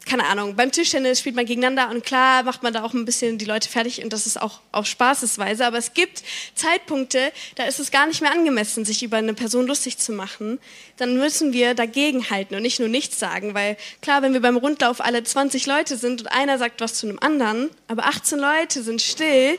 keine 0.08 0.24
Ahnung, 0.26 0.56
beim 0.56 0.72
Tischtennis 0.72 1.20
spielt 1.20 1.36
man 1.36 1.44
gegeneinander 1.44 1.90
und 1.90 2.04
klar 2.04 2.42
macht 2.42 2.62
man 2.62 2.72
da 2.72 2.82
auch 2.82 2.94
ein 2.94 3.04
bisschen 3.04 3.36
die 3.36 3.44
Leute 3.44 3.68
fertig 3.68 4.02
und 4.02 4.12
das 4.12 4.26
ist 4.26 4.40
auch 4.40 4.60
auf 4.72 4.86
Spaßesweise. 4.86 5.66
Aber 5.66 5.76
es 5.76 5.92
gibt 5.92 6.22
Zeitpunkte, 6.54 7.30
da 7.56 7.64
ist 7.64 7.78
es 7.78 7.90
gar 7.90 8.06
nicht 8.06 8.22
mehr 8.22 8.32
angemessen, 8.32 8.86
sich 8.86 9.02
über 9.02 9.18
eine 9.18 9.34
Person 9.34 9.66
lustig 9.66 9.98
zu 9.98 10.12
machen. 10.12 10.58
Dann 10.96 11.18
müssen 11.18 11.52
wir 11.52 11.74
dagegen 11.74 12.30
halten 12.30 12.54
und 12.54 12.62
nicht 12.62 12.80
nur 12.80 12.88
nichts 12.88 13.18
sagen, 13.18 13.52
weil 13.52 13.76
klar, 14.00 14.22
wenn 14.22 14.32
wir 14.32 14.40
beim 14.40 14.56
Rundlauf 14.56 15.02
alle 15.02 15.22
20 15.22 15.66
Leute 15.66 15.98
sind 15.98 16.22
und 16.22 16.32
einer 16.32 16.56
sagt 16.56 16.80
was 16.80 16.94
zu 16.94 17.06
einem 17.06 17.18
anderen, 17.18 17.68
aber 17.86 18.06
18 18.06 18.38
Leute 18.38 18.82
sind 18.82 19.02
still, 19.02 19.58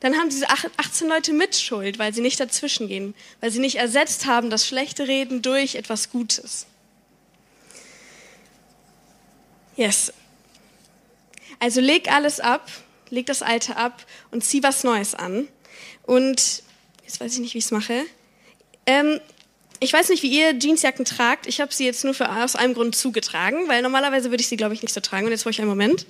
dann 0.00 0.16
haben 0.16 0.30
diese 0.30 0.48
18 0.48 1.06
Leute 1.06 1.32
Mitschuld, 1.32 1.98
weil 1.98 2.14
sie 2.14 2.22
nicht 2.22 2.40
dazwischen 2.40 2.88
gehen, 2.88 3.14
weil 3.40 3.50
sie 3.50 3.60
nicht 3.60 3.76
ersetzt 3.76 4.26
haben 4.26 4.50
das 4.50 4.66
schlechte 4.66 5.06
Reden 5.06 5.42
durch 5.42 5.74
etwas 5.74 6.10
Gutes. 6.10 6.66
Yes. 9.76 10.12
Also 11.58 11.80
leg 11.80 12.10
alles 12.10 12.40
ab, 12.40 12.70
leg 13.10 13.26
das 13.26 13.42
Alte 13.42 13.76
ab 13.76 14.04
und 14.30 14.42
zieh 14.44 14.62
was 14.62 14.84
Neues 14.84 15.14
an. 15.14 15.48
Und 16.02 16.62
jetzt 17.04 17.20
weiß 17.20 17.34
ich 17.34 17.40
nicht, 17.40 17.54
wie 17.54 17.58
ich 17.58 17.64
es 17.64 17.70
mache. 17.70 18.04
Ähm, 18.86 19.20
ich 19.80 19.92
weiß 19.92 20.10
nicht, 20.10 20.22
wie 20.22 20.28
ihr 20.28 20.58
Jeansjacken 20.58 21.04
tragt. 21.04 21.46
Ich 21.46 21.60
habe 21.60 21.72
sie 21.72 21.84
jetzt 21.84 22.04
nur 22.04 22.14
für, 22.14 22.30
aus 22.30 22.56
einem 22.56 22.74
Grund 22.74 22.94
zugetragen, 22.94 23.68
weil 23.68 23.82
normalerweise 23.82 24.30
würde 24.30 24.40
ich 24.40 24.48
sie, 24.48 24.56
glaube 24.56 24.74
ich, 24.74 24.82
nicht 24.82 24.94
so 24.94 25.00
tragen. 25.00 25.26
Und 25.26 25.32
jetzt 25.32 25.42
brauche 25.42 25.50
ich 25.50 25.60
einen 25.60 25.68
Moment. 25.68 26.06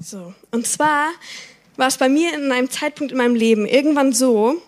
So. 0.00 0.34
Und 0.50 0.66
zwar 0.66 1.10
war 1.76 1.88
es 1.88 1.96
bei 1.96 2.08
mir 2.08 2.34
in 2.34 2.52
einem 2.52 2.70
Zeitpunkt 2.70 3.12
in 3.12 3.18
meinem 3.18 3.34
Leben 3.34 3.66
irgendwann 3.66 4.12
so, 4.12 4.60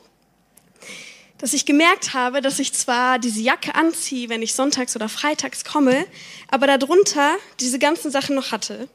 dass 1.44 1.52
ich 1.52 1.66
gemerkt 1.66 2.14
habe, 2.14 2.40
dass 2.40 2.58
ich 2.58 2.72
zwar 2.72 3.18
diese 3.18 3.42
Jacke 3.42 3.74
anziehe, 3.74 4.30
wenn 4.30 4.40
ich 4.40 4.54
sonntags 4.54 4.96
oder 4.96 5.10
freitags 5.10 5.62
komme, 5.62 6.06
aber 6.48 6.66
darunter 6.66 7.36
diese 7.60 7.78
ganzen 7.78 8.10
Sachen 8.10 8.34
noch 8.34 8.50
hatte. 8.50 8.88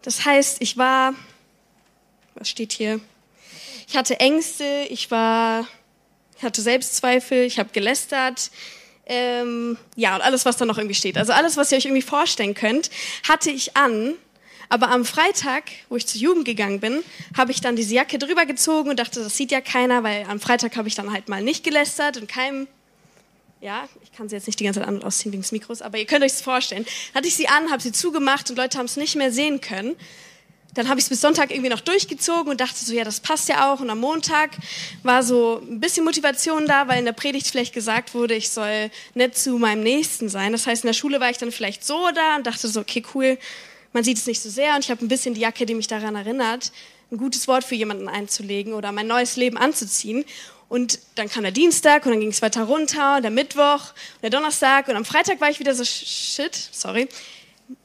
Das 0.00 0.24
heißt, 0.24 0.62
ich 0.62 0.78
war, 0.78 1.12
was 2.36 2.48
steht 2.48 2.72
hier? 2.72 3.00
Ich 3.86 3.98
hatte 3.98 4.18
Ängste, 4.18 4.86
ich 4.88 5.10
war, 5.10 5.68
ich 6.38 6.42
hatte 6.42 6.62
Selbstzweifel, 6.62 7.44
ich 7.44 7.58
habe 7.58 7.68
gelästert, 7.74 8.50
ähm, 9.04 9.76
ja, 9.94 10.14
und 10.14 10.22
alles, 10.22 10.46
was 10.46 10.56
da 10.56 10.64
noch 10.64 10.78
irgendwie 10.78 10.94
steht. 10.94 11.18
Also 11.18 11.34
alles, 11.34 11.58
was 11.58 11.70
ihr 11.70 11.76
euch 11.76 11.84
irgendwie 11.84 12.00
vorstellen 12.00 12.54
könnt, 12.54 12.88
hatte 13.28 13.50
ich 13.50 13.76
an, 13.76 14.14
aber 14.68 14.90
am 14.90 15.04
Freitag, 15.04 15.64
wo 15.88 15.96
ich 15.96 16.06
zur 16.06 16.20
Jugend 16.20 16.44
gegangen 16.44 16.80
bin, 16.80 17.02
habe 17.36 17.52
ich 17.52 17.60
dann 17.60 17.76
diese 17.76 17.94
Jacke 17.94 18.18
drüber 18.18 18.46
gezogen 18.46 18.90
und 18.90 18.98
dachte, 18.98 19.22
das 19.22 19.36
sieht 19.36 19.52
ja 19.52 19.60
keiner, 19.60 20.02
weil 20.02 20.24
am 20.28 20.40
Freitag 20.40 20.76
habe 20.76 20.88
ich 20.88 20.94
dann 20.94 21.12
halt 21.12 21.28
mal 21.28 21.42
nicht 21.42 21.64
gelästert 21.64 22.16
und 22.16 22.28
keinem, 22.28 22.66
ja, 23.60 23.88
ich 24.02 24.12
kann 24.12 24.28
sie 24.28 24.36
jetzt 24.36 24.46
nicht 24.46 24.60
die 24.60 24.64
ganze 24.64 24.80
Zeit 24.80 24.88
an 24.88 24.96
und 24.96 25.04
ausziehen 25.04 25.32
wegen 25.32 25.42
des 25.42 25.52
Mikros, 25.52 25.82
aber 25.82 25.98
ihr 25.98 26.06
könnt 26.06 26.24
euch 26.24 26.32
das 26.32 26.42
vorstellen. 26.42 26.84
Hatte 27.14 27.28
ich 27.28 27.36
sie 27.36 27.48
an, 27.48 27.70
habe 27.70 27.82
sie 27.82 27.92
zugemacht 27.92 28.50
und 28.50 28.56
Leute 28.56 28.78
haben 28.78 28.86
es 28.86 28.96
nicht 28.96 29.16
mehr 29.16 29.32
sehen 29.32 29.60
können. 29.60 29.96
Dann 30.74 30.88
habe 30.88 31.00
ich 31.00 31.04
es 31.04 31.08
bis 31.08 31.22
Sonntag 31.22 31.50
irgendwie 31.50 31.70
noch 31.70 31.80
durchgezogen 31.80 32.50
und 32.50 32.60
dachte 32.60 32.84
so, 32.84 32.92
ja, 32.92 33.02
das 33.02 33.20
passt 33.20 33.48
ja 33.48 33.72
auch. 33.72 33.80
Und 33.80 33.88
am 33.88 33.98
Montag 33.98 34.50
war 35.02 35.22
so 35.22 35.62
ein 35.62 35.80
bisschen 35.80 36.04
Motivation 36.04 36.66
da, 36.66 36.86
weil 36.86 36.98
in 36.98 37.06
der 37.06 37.12
Predigt 37.12 37.46
vielleicht 37.46 37.72
gesagt 37.72 38.12
wurde, 38.12 38.34
ich 38.34 38.50
soll 38.50 38.90
nett 39.14 39.38
zu 39.38 39.56
meinem 39.56 39.82
Nächsten 39.82 40.28
sein. 40.28 40.52
Das 40.52 40.66
heißt, 40.66 40.84
in 40.84 40.88
der 40.88 40.94
Schule 40.94 41.18
war 41.18 41.30
ich 41.30 41.38
dann 41.38 41.50
vielleicht 41.50 41.82
so 41.82 42.10
da 42.14 42.36
und 42.36 42.46
dachte 42.46 42.68
so, 42.68 42.80
okay, 42.80 43.02
cool, 43.14 43.38
man 43.96 44.04
sieht 44.04 44.18
es 44.18 44.26
nicht 44.26 44.42
so 44.42 44.50
sehr 44.50 44.74
und 44.74 44.84
ich 44.84 44.90
habe 44.90 45.02
ein 45.02 45.08
bisschen 45.08 45.32
die 45.32 45.40
Jacke, 45.40 45.64
die 45.64 45.74
mich 45.74 45.86
daran 45.86 46.16
erinnert, 46.16 46.70
ein 47.10 47.16
gutes 47.16 47.48
Wort 47.48 47.64
für 47.64 47.76
jemanden 47.76 48.08
einzulegen 48.08 48.74
oder 48.74 48.92
mein 48.92 49.06
neues 49.06 49.36
Leben 49.36 49.56
anzuziehen. 49.56 50.26
Und 50.68 50.98
dann 51.14 51.30
kam 51.30 51.44
der 51.44 51.52
Dienstag 51.52 52.04
und 52.04 52.12
dann 52.12 52.20
ging 52.20 52.28
es 52.28 52.42
weiter 52.42 52.64
runter 52.64 53.22
der 53.22 53.30
Mittwoch 53.30 53.94
und 54.16 54.22
der 54.22 54.28
Donnerstag 54.28 54.88
und 54.88 54.96
am 54.96 55.06
Freitag 55.06 55.40
war 55.40 55.48
ich 55.48 55.60
wieder 55.60 55.74
so, 55.74 55.82
shit, 55.82 56.54
sorry, 56.72 57.08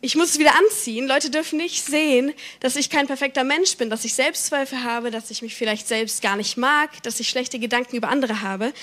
ich 0.02 0.18
muss 0.18 0.32
es 0.32 0.40
wieder 0.40 0.54
anziehen. 0.54 1.08
Leute 1.08 1.30
dürfen 1.30 1.56
nicht 1.56 1.86
sehen, 1.86 2.34
dass 2.60 2.76
ich 2.76 2.90
kein 2.90 3.08
perfekter 3.08 3.46
Mensch 3.46 3.78
bin, 3.78 3.90
dass 3.90 4.04
ich 4.04 4.14
Selbstzweifel 4.14 4.84
habe, 4.84 5.12
dass 5.12 5.32
ich 5.32 5.42
mich 5.42 5.56
vielleicht 5.56 5.88
selbst 5.88 6.22
gar 6.22 6.36
nicht 6.36 6.58
mag, 6.58 7.02
dass 7.04 7.22
ich 7.22 7.30
schlechte 7.30 7.58
Gedanken 7.58 7.96
über 7.96 8.10
andere 8.10 8.42
habe. 8.42 8.74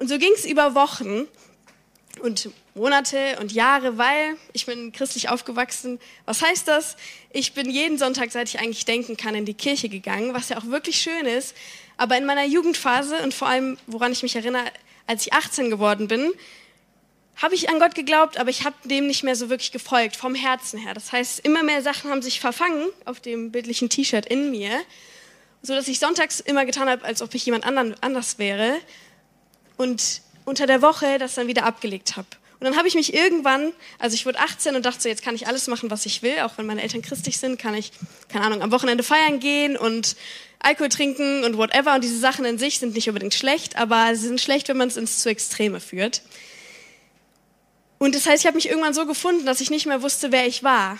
Und 0.00 0.08
so 0.08 0.18
ging 0.18 0.32
es 0.34 0.44
über 0.44 0.74
Wochen 0.74 1.28
und 2.20 2.50
Monate 2.78 3.36
und 3.40 3.52
Jahre, 3.52 3.98
weil 3.98 4.36
ich 4.52 4.66
bin 4.66 4.92
christlich 4.92 5.28
aufgewachsen. 5.28 5.98
Was 6.26 6.42
heißt 6.42 6.68
das? 6.68 6.96
Ich 7.32 7.52
bin 7.52 7.68
jeden 7.68 7.98
Sonntag, 7.98 8.30
seit 8.30 8.48
ich 8.48 8.60
eigentlich 8.60 8.84
denken 8.84 9.16
kann, 9.16 9.34
in 9.34 9.44
die 9.44 9.54
Kirche 9.54 9.88
gegangen, 9.88 10.32
was 10.32 10.48
ja 10.48 10.58
auch 10.58 10.66
wirklich 10.66 11.00
schön 11.00 11.26
ist. 11.26 11.56
Aber 11.96 12.16
in 12.16 12.24
meiner 12.24 12.44
Jugendphase 12.44 13.22
und 13.22 13.34
vor 13.34 13.48
allem, 13.48 13.76
woran 13.88 14.12
ich 14.12 14.22
mich 14.22 14.36
erinnere, 14.36 14.64
als 15.08 15.26
ich 15.26 15.32
18 15.32 15.70
geworden 15.70 16.06
bin, 16.06 16.30
habe 17.36 17.54
ich 17.54 17.68
an 17.68 17.80
Gott 17.80 17.94
geglaubt, 17.94 18.38
aber 18.38 18.50
ich 18.50 18.64
habe 18.64 18.76
dem 18.84 19.06
nicht 19.08 19.24
mehr 19.24 19.34
so 19.34 19.50
wirklich 19.50 19.72
gefolgt, 19.72 20.16
vom 20.16 20.34
Herzen 20.34 20.78
her. 20.78 20.94
Das 20.94 21.12
heißt, 21.12 21.40
immer 21.40 21.62
mehr 21.62 21.82
Sachen 21.82 22.10
haben 22.10 22.22
sich 22.22 22.40
verfangen 22.40 22.88
auf 23.04 23.20
dem 23.20 23.50
bildlichen 23.50 23.88
T-Shirt 23.88 24.26
in 24.26 24.50
mir, 24.50 24.70
so 25.62 25.74
dass 25.74 25.88
ich 25.88 25.98
sonntags 25.98 26.40
immer 26.40 26.64
getan 26.64 26.88
habe, 26.88 27.04
als 27.04 27.22
ob 27.22 27.34
ich 27.34 27.44
jemand 27.44 27.64
anders 27.64 28.38
wäre 28.38 28.76
und 29.76 30.22
unter 30.44 30.66
der 30.66 30.82
Woche 30.82 31.18
das 31.18 31.34
dann 31.34 31.46
wieder 31.46 31.64
abgelegt 31.64 32.16
habe. 32.16 32.28
Und 32.60 32.64
dann 32.64 32.76
habe 32.76 32.88
ich 32.88 32.94
mich 32.94 33.14
irgendwann, 33.14 33.72
also 34.00 34.14
ich 34.14 34.26
wurde 34.26 34.40
18 34.40 34.74
und 34.74 34.84
dachte 34.84 35.02
so, 35.02 35.08
jetzt 35.08 35.22
kann 35.22 35.36
ich 35.36 35.46
alles 35.46 35.68
machen, 35.68 35.90
was 35.92 36.06
ich 36.06 36.22
will, 36.22 36.40
auch 36.40 36.58
wenn 36.58 36.66
meine 36.66 36.82
Eltern 36.82 37.02
christlich 37.02 37.38
sind, 37.38 37.56
kann 37.58 37.74
ich, 37.74 37.92
keine 38.28 38.44
Ahnung, 38.44 38.62
am 38.62 38.72
Wochenende 38.72 39.04
feiern 39.04 39.38
gehen 39.38 39.76
und 39.76 40.16
Alkohol 40.58 40.88
trinken 40.88 41.44
und 41.44 41.56
whatever. 41.56 41.94
Und 41.94 42.02
diese 42.02 42.18
Sachen 42.18 42.44
in 42.44 42.58
sich 42.58 42.80
sind 42.80 42.94
nicht 42.94 43.08
unbedingt 43.08 43.34
schlecht, 43.34 43.76
aber 43.76 44.14
sie 44.16 44.26
sind 44.26 44.40
schlecht, 44.40 44.68
wenn 44.68 44.76
man 44.76 44.88
es 44.88 44.96
ins 44.96 45.20
zu 45.20 45.28
Extreme 45.28 45.78
führt. 45.78 46.22
Und 47.98 48.16
das 48.16 48.26
heißt, 48.26 48.42
ich 48.42 48.46
habe 48.46 48.56
mich 48.56 48.68
irgendwann 48.68 48.94
so 48.94 49.06
gefunden, 49.06 49.46
dass 49.46 49.60
ich 49.60 49.70
nicht 49.70 49.86
mehr 49.86 50.02
wusste, 50.02 50.32
wer 50.32 50.46
ich 50.46 50.64
war. 50.64 50.98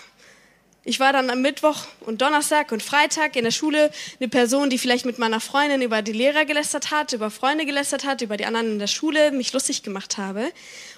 Ich 0.88 1.00
war 1.00 1.12
dann 1.12 1.28
am 1.28 1.42
Mittwoch 1.42 1.84
und 2.00 2.22
Donnerstag 2.22 2.72
und 2.72 2.82
Freitag 2.82 3.36
in 3.36 3.44
der 3.44 3.50
Schule 3.50 3.90
eine 4.20 4.28
Person, 4.30 4.70
die 4.70 4.78
vielleicht 4.78 5.04
mit 5.04 5.18
meiner 5.18 5.38
Freundin 5.38 5.82
über 5.82 6.00
die 6.00 6.14
Lehrer 6.14 6.46
gelästert 6.46 6.90
hat, 6.90 7.12
über 7.12 7.30
Freunde 7.30 7.66
gelästert 7.66 8.06
hat, 8.06 8.22
über 8.22 8.38
die 8.38 8.46
anderen 8.46 8.72
in 8.72 8.78
der 8.78 8.86
Schule, 8.86 9.30
mich 9.30 9.52
lustig 9.52 9.82
gemacht 9.82 10.16
habe. 10.16 10.50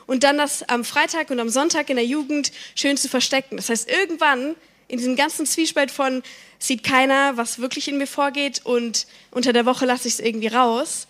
Und 0.06 0.22
dann 0.22 0.38
das 0.38 0.62
am 0.68 0.84
Freitag 0.84 1.30
und 1.30 1.40
am 1.40 1.48
Sonntag 1.48 1.90
in 1.90 1.96
der 1.96 2.06
Jugend 2.06 2.52
schön 2.76 2.96
zu 2.96 3.08
verstecken. 3.08 3.56
Das 3.56 3.68
heißt, 3.68 3.90
irgendwann 3.90 4.54
in 4.86 4.98
diesem 4.98 5.16
ganzen 5.16 5.44
Zwiespalt 5.44 5.90
von 5.90 6.22
sieht 6.60 6.84
keiner, 6.84 7.36
was 7.36 7.58
wirklich 7.58 7.88
in 7.88 7.98
mir 7.98 8.06
vorgeht 8.06 8.60
und 8.62 9.08
unter 9.32 9.52
der 9.52 9.66
Woche 9.66 9.86
lasse 9.86 10.06
ich 10.06 10.14
es 10.14 10.20
irgendwie 10.20 10.46
raus, 10.46 11.08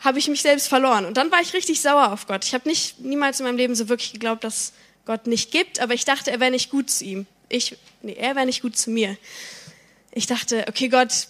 habe 0.00 0.18
ich 0.18 0.28
mich 0.28 0.42
selbst 0.42 0.68
verloren. 0.68 1.06
Und 1.06 1.16
dann 1.16 1.32
war 1.32 1.40
ich 1.40 1.54
richtig 1.54 1.80
sauer 1.80 2.12
auf 2.12 2.26
Gott. 2.26 2.44
Ich 2.44 2.52
habe 2.52 2.68
nicht 2.68 3.00
niemals 3.00 3.40
in 3.40 3.46
meinem 3.46 3.56
Leben 3.56 3.74
so 3.74 3.88
wirklich 3.88 4.12
geglaubt, 4.12 4.44
dass 4.44 4.74
Gott 5.06 5.26
nicht 5.26 5.50
gibt, 5.50 5.80
aber 5.80 5.94
ich 5.94 6.04
dachte, 6.04 6.30
er 6.30 6.40
wäre 6.40 6.50
nicht 6.50 6.68
gut 6.68 6.90
zu 6.90 7.06
ihm. 7.06 7.26
Ich, 7.48 7.76
nee, 8.02 8.14
er 8.14 8.36
wäre 8.36 8.46
nicht 8.46 8.62
gut 8.62 8.76
zu 8.76 8.90
mir. 8.90 9.16
Ich 10.12 10.26
dachte, 10.26 10.64
okay, 10.68 10.88
Gott, 10.88 11.28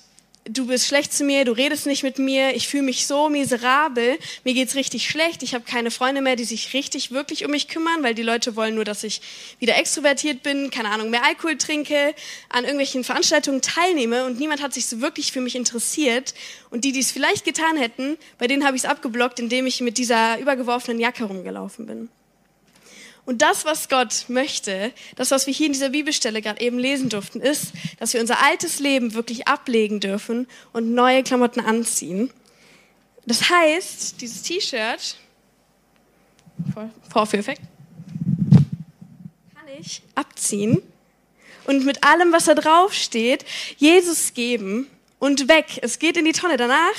du 0.49 0.67
bist 0.67 0.87
schlecht 0.87 1.13
zu 1.13 1.25
mir, 1.25 1.45
du 1.45 1.53
redest 1.53 1.87
nicht 1.87 2.03
mit 2.03 2.19
mir, 2.19 2.55
ich 2.55 2.69
fühle 2.69 2.83
mich 2.83 3.07
so 3.07 3.29
miserabel, 3.29 4.19
mir 4.45 4.55
geht's 4.55 4.75
richtig 4.75 5.09
schlecht, 5.09 5.43
ich 5.43 5.55
habe 5.55 5.65
keine 5.65 5.91
Freunde 5.91 6.23
mehr, 6.23 6.37
die 6.37 6.45
sich 6.45 6.73
richtig 6.75 7.11
wirklich 7.11 7.45
um 7.45 7.51
mich 7.51 7.69
kümmern, 7.69 8.03
weil 8.03 8.15
die 8.15 8.23
Leute 8.23 8.57
wollen 8.57 8.75
nur, 8.75 8.85
dass 8.85 9.05
ich 9.05 9.21
wieder 9.59 9.77
extrovertiert 9.77 10.43
bin, 10.43 10.71
keine 10.71 10.91
Ahnung, 10.91 11.11
mehr 11.11 11.25
Alkohol 11.25 11.57
trinke, 11.57 12.15
an 12.49 12.65
irgendwelchen 12.65 13.05
Veranstaltungen 13.05 13.63
teilnehme 13.63 14.25
und 14.25 14.39
niemand 14.39 14.63
hat 14.63 14.73
sich 14.75 14.87
so 14.87 15.01
wirklich 15.01 15.33
für 15.33 15.41
mich 15.41 15.55
interessiert 15.55 16.35
und 16.71 16.85
die, 16.85 16.93
die 16.93 17.01
es 17.01 17.13
vielleicht 17.13 17.45
getan 17.45 17.77
hätten, 17.77 18.17
bei 18.39 18.47
denen 18.47 18.65
habe 18.65 18.77
ich 18.77 18.85
es 18.85 18.89
abgeblockt, 18.89 19.39
indem 19.39 19.67
ich 19.67 19.81
mit 19.81 19.99
dieser 19.99 20.39
übergeworfenen 20.39 21.01
Jacke 21.01 21.25
rumgelaufen 21.25 21.87
bin. 21.87 22.09
Und 23.29 23.43
das, 23.43 23.67
was 23.67 23.91
Gott 23.91 24.25
möchte, 24.29 24.91
das, 25.17 25.31
was 25.33 25.47
wir 25.47 25.53
hier 25.53 25.67
in 25.67 25.75
dieser 25.75 25.91
Bibelstelle 25.91 26.41
gerade 26.41 26.63
eben 26.63 26.79
lesen 26.79 27.11
durften, 27.11 27.43
ist, 27.43 27.75
dass 27.99 28.15
wir 28.15 28.23
unser 28.23 28.43
altes 28.43 28.79
Leben 28.79 29.13
wirklich 29.13 29.47
ablegen 29.47 30.01
dürfen 30.01 30.47
und 30.73 30.95
neue 30.95 31.23
Klamotten 31.23 31.61
anziehen. 31.61 32.31
Das 33.27 33.51
heißt, 33.51 34.19
dieses 34.23 34.41
T-Shirt, 34.41 35.17
Vorführeffekt, 37.13 37.61
kann 39.55 39.69
ich 39.79 40.01
abziehen 40.15 40.81
und 41.67 41.85
mit 41.85 42.05
allem, 42.05 42.33
was 42.33 42.47
da 42.47 42.55
drauf 42.55 42.95
steht, 42.95 43.45
Jesus 43.77 44.33
geben 44.33 44.87
und 45.19 45.49
weg. 45.49 45.81
Es 45.83 45.99
geht 45.99 46.17
in 46.17 46.25
die 46.25 46.33
Tonne. 46.33 46.57
Danach 46.57 46.95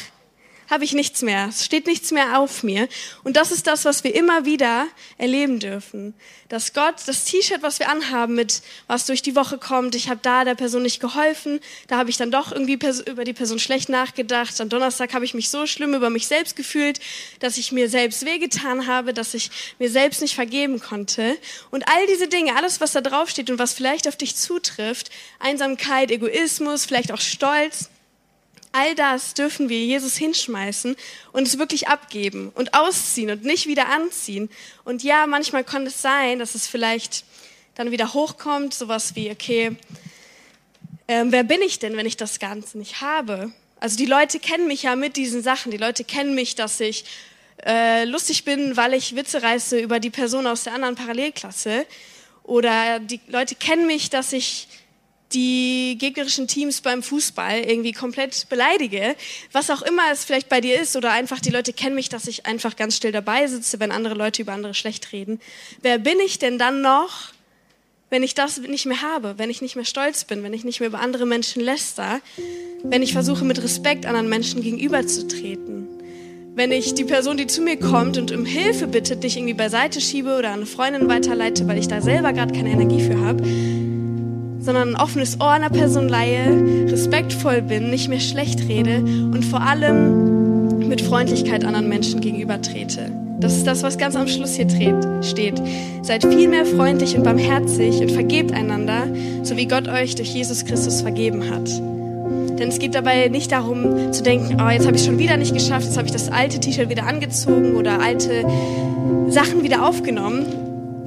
habe 0.70 0.84
ich 0.84 0.94
nichts 0.94 1.22
mehr. 1.22 1.48
Es 1.50 1.66
steht 1.66 1.88
nichts 1.88 2.12
mehr 2.12 2.40
auf 2.40 2.64
mir. 2.64 2.88
Und 3.24 3.38
das 3.38 3.52
ist 3.52 3.68
das, 3.68 3.86
was 3.86 4.04
wir 4.04 4.14
immer 4.14 4.46
wieder 4.46 4.88
erleben 5.18 5.60
dürfen. 5.60 6.14
Dass 6.48 6.74
Gott 6.74 6.96
das 7.06 7.26
T-Shirt, 7.26 7.62
was 7.62 7.80
wir 7.80 7.90
anhaben, 7.90 8.36
mit 8.36 8.62
was 8.88 9.06
durch 9.06 9.22
die 9.22 9.36
Woche 9.36 9.58
kommt, 9.58 9.96
ich 9.96 10.10
habe 10.10 10.20
da 10.22 10.44
der 10.44 10.56
Person 10.56 10.84
nicht 10.84 11.00
geholfen, 11.00 11.60
da 11.88 11.98
habe 11.98 12.10
ich 12.10 12.18
dann 12.18 12.32
doch 12.32 12.52
irgendwie 12.52 12.80
über 13.06 13.24
die 13.24 13.34
Person 13.34 13.60
schlecht 13.60 13.90
nachgedacht. 13.90 14.60
Am 14.62 14.70
Donnerstag 14.70 15.14
habe 15.14 15.26
ich 15.26 15.34
mich 15.34 15.50
so 15.50 15.66
schlimm 15.66 15.94
über 15.94 16.10
mich 16.10 16.28
selbst 16.28 16.56
gefühlt, 16.56 17.00
dass 17.40 17.58
ich 17.58 17.72
mir 17.72 17.90
selbst 17.90 18.26
wehgetan 18.26 18.88
habe, 18.88 19.14
dass 19.14 19.34
ich 19.34 19.50
mir 19.80 19.90
selbst 19.90 20.22
nicht 20.22 20.36
vergeben 20.36 20.80
konnte. 20.80 21.38
Und 21.72 21.88
all 21.88 22.08
diese 22.08 22.28
Dinge, 22.28 22.56
alles, 22.56 22.82
was 22.82 22.92
da 22.92 23.02
draufsteht 23.02 23.50
und 23.50 23.60
was 23.60 23.74
vielleicht 23.74 24.08
auf 24.08 24.16
dich 24.16 24.36
zutrifft, 24.36 25.10
Einsamkeit, 25.40 26.12
Egoismus, 26.12 26.86
vielleicht 26.86 27.12
auch 27.12 27.22
Stolz, 27.22 27.90
All 28.72 28.94
das 28.94 29.34
dürfen 29.34 29.68
wir 29.70 29.80
Jesus 29.80 30.16
hinschmeißen 30.16 30.96
und 31.32 31.48
es 31.48 31.58
wirklich 31.58 31.88
abgeben 31.88 32.52
und 32.54 32.76
ausziehen 32.76 33.32
und 33.32 33.44
nicht 33.44 33.66
wieder 33.66 33.90
anziehen. 33.90 34.50
Und 34.84 35.04
ja, 35.04 35.26
manchmal 35.26 35.64
kann 35.64 35.88
es 35.88 36.02
sein, 36.02 36.38
dass 36.38 36.54
es 36.54 36.68
vielleicht 36.68 37.26
dann 37.74 37.90
wieder 37.92 38.14
hochkommt, 38.14 38.74
sowas 38.74 39.16
wie, 39.16 39.32
okay, 39.32 39.76
ähm, 41.08 41.32
wer 41.32 41.44
bin 41.44 41.62
ich 41.64 41.80
denn, 41.80 41.98
wenn 41.98 42.06
ich 42.06 42.18
das 42.18 42.38
Ganze 42.38 42.78
nicht 42.78 43.02
habe? 43.02 43.52
Also 43.80 43.98
die 43.98 44.06
Leute 44.06 44.40
kennen 44.40 44.68
mich 44.68 44.84
ja 44.84 44.96
mit 44.96 45.16
diesen 45.16 45.42
Sachen. 45.42 45.72
Die 45.72 45.78
Leute 45.78 46.04
kennen 46.04 46.36
mich, 46.36 46.54
dass 46.54 46.80
ich 46.80 47.06
äh, 47.66 48.06
lustig 48.06 48.46
bin, 48.46 48.78
weil 48.78 48.94
ich 48.94 49.16
Witze 49.16 49.42
reiße 49.42 49.80
über 49.80 50.00
die 50.00 50.12
Person 50.12 50.46
aus 50.46 50.66
der 50.66 50.74
anderen 50.74 50.96
Parallelklasse. 50.96 51.88
Oder 52.44 53.00
die 53.00 53.20
Leute 53.28 53.56
kennen 53.56 53.88
mich, 53.88 54.10
dass 54.10 54.34
ich 54.34 54.68
die 55.34 55.98
gegnerischen 56.00 56.48
Teams 56.48 56.82
beim 56.82 57.04
Fußball 57.04 57.60
irgendwie 57.60 57.92
komplett 57.92 58.48
beleidige, 58.50 59.16
was 59.52 59.70
auch 59.70 59.82
immer 59.82 60.04
es 60.12 60.26
vielleicht 60.26 60.50
bei 60.50 60.60
dir 60.60 60.80
ist, 60.82 60.96
oder 60.96 61.12
einfach 61.12 61.40
die 61.40 61.52
Leute 61.52 61.74
kennen 61.74 61.96
mich, 61.96 62.10
dass 62.10 62.28
ich 62.28 62.46
einfach 62.46 62.76
ganz 62.76 62.96
still 62.96 63.12
dabei 63.12 63.46
sitze, 63.48 63.80
wenn 63.80 63.92
andere 63.92 64.16
Leute 64.16 64.42
über 64.42 64.54
andere 64.54 64.74
schlecht 64.74 65.12
reden. 65.12 65.40
Wer 65.82 66.00
bin 66.00 66.20
ich 66.26 66.40
denn 66.40 66.58
dann 66.58 66.82
noch, 66.82 67.32
wenn 68.10 68.24
ich 68.24 68.34
das 68.34 68.58
nicht 68.58 68.88
mehr 68.88 69.04
habe, 69.04 69.36
wenn 69.38 69.52
ich 69.52 69.62
nicht 69.62 69.76
mehr 69.76 69.86
stolz 69.86 70.24
bin, 70.24 70.42
wenn 70.42 70.54
ich 70.54 70.64
nicht 70.64 70.80
mehr 70.80 70.90
über 70.90 71.00
andere 71.00 71.28
Menschen 71.28 71.62
läster, 71.62 72.22
wenn 72.84 73.04
ich 73.04 73.14
versuche 73.14 73.46
mit 73.46 73.62
Respekt 73.62 74.08
anderen 74.08 74.30
Menschen 74.30 74.64
gegenüberzutreten? 74.64 75.88
Wenn 76.56 76.72
ich 76.72 76.96
die 76.96 77.06
Person, 77.06 77.38
die 77.38 77.46
zu 77.46 77.62
mir 77.62 77.78
kommt 77.78 78.18
und 78.18 78.32
um 78.32 78.46
Hilfe 78.46 78.88
bittet, 78.88 79.24
dich 79.24 79.38
irgendwie 79.38 79.54
beiseite 79.54 80.02
schiebe 80.02 80.36
oder 80.36 80.50
an 80.50 80.56
eine 80.56 80.66
Freundin 80.66 81.08
weiterleite, 81.08 81.68
weil 81.68 81.78
ich 81.78 81.88
da 81.88 82.02
selber 82.02 82.34
gerade 82.34 82.54
keine 82.54 82.72
Energie 82.72 83.02
für 83.02 83.20
habe, 83.22 83.44
sondern 84.60 84.90
ein 84.90 85.02
offenes 85.02 85.40
Ohr 85.40 85.52
einer 85.52 85.70
Person 85.70 86.10
leihe, 86.10 86.88
respektvoll 86.92 87.62
bin, 87.62 87.90
nicht 87.90 88.10
mehr 88.10 88.20
schlecht 88.20 88.68
rede 88.68 88.98
und 89.00 89.44
vor 89.46 89.62
allem 89.62 90.88
mit 90.88 91.02
Freundlichkeit 91.02 91.66
anderen 91.66 91.90
Menschen 91.90 92.22
gegenüber 92.22 92.62
trete. 92.62 93.12
Das 93.40 93.56
ist 93.56 93.66
das, 93.66 93.84
was 93.84 93.98
ganz 93.98 94.18
am 94.18 94.28
Schluss 94.28 94.56
hier 94.56 94.68
steht. 95.22 95.62
Seid 96.02 96.26
vielmehr 96.26 96.66
freundlich 96.66 97.16
und 97.16 97.24
barmherzig 97.24 98.02
und 98.02 98.12
vergebt 98.12 98.52
einander, 98.52 99.08
so 99.44 99.56
wie 99.56 99.66
Gott 99.66 99.88
euch 99.88 100.16
durch 100.16 100.34
Jesus 100.34 100.66
Christus 100.66 101.02
vergeben 101.02 101.50
hat. 101.50 101.70
Denn 102.60 102.68
es 102.68 102.80
geht 102.80 102.94
dabei 102.94 103.30
nicht 103.30 103.54
darum 103.54 104.12
zu 104.12 104.22
denken, 104.22 104.58
oh, 104.62 104.70
jetzt 104.70 104.86
habe 104.86 104.98
ich 104.98 105.06
schon 105.06 105.18
wieder 105.18 105.38
nicht 105.38 105.54
geschafft, 105.54 105.86
jetzt 105.86 105.98
habe 105.98 106.08
ich 106.08 106.12
das 106.12 106.30
alte 106.30 106.60
T-Shirt 106.60 106.90
wieder 106.90 107.08
angezogen 107.08 107.76
oder 107.76 108.02
alte 108.02 108.46
Sachen 109.30 109.64
wieder 109.64 109.88
aufgenommen, 109.88 110.46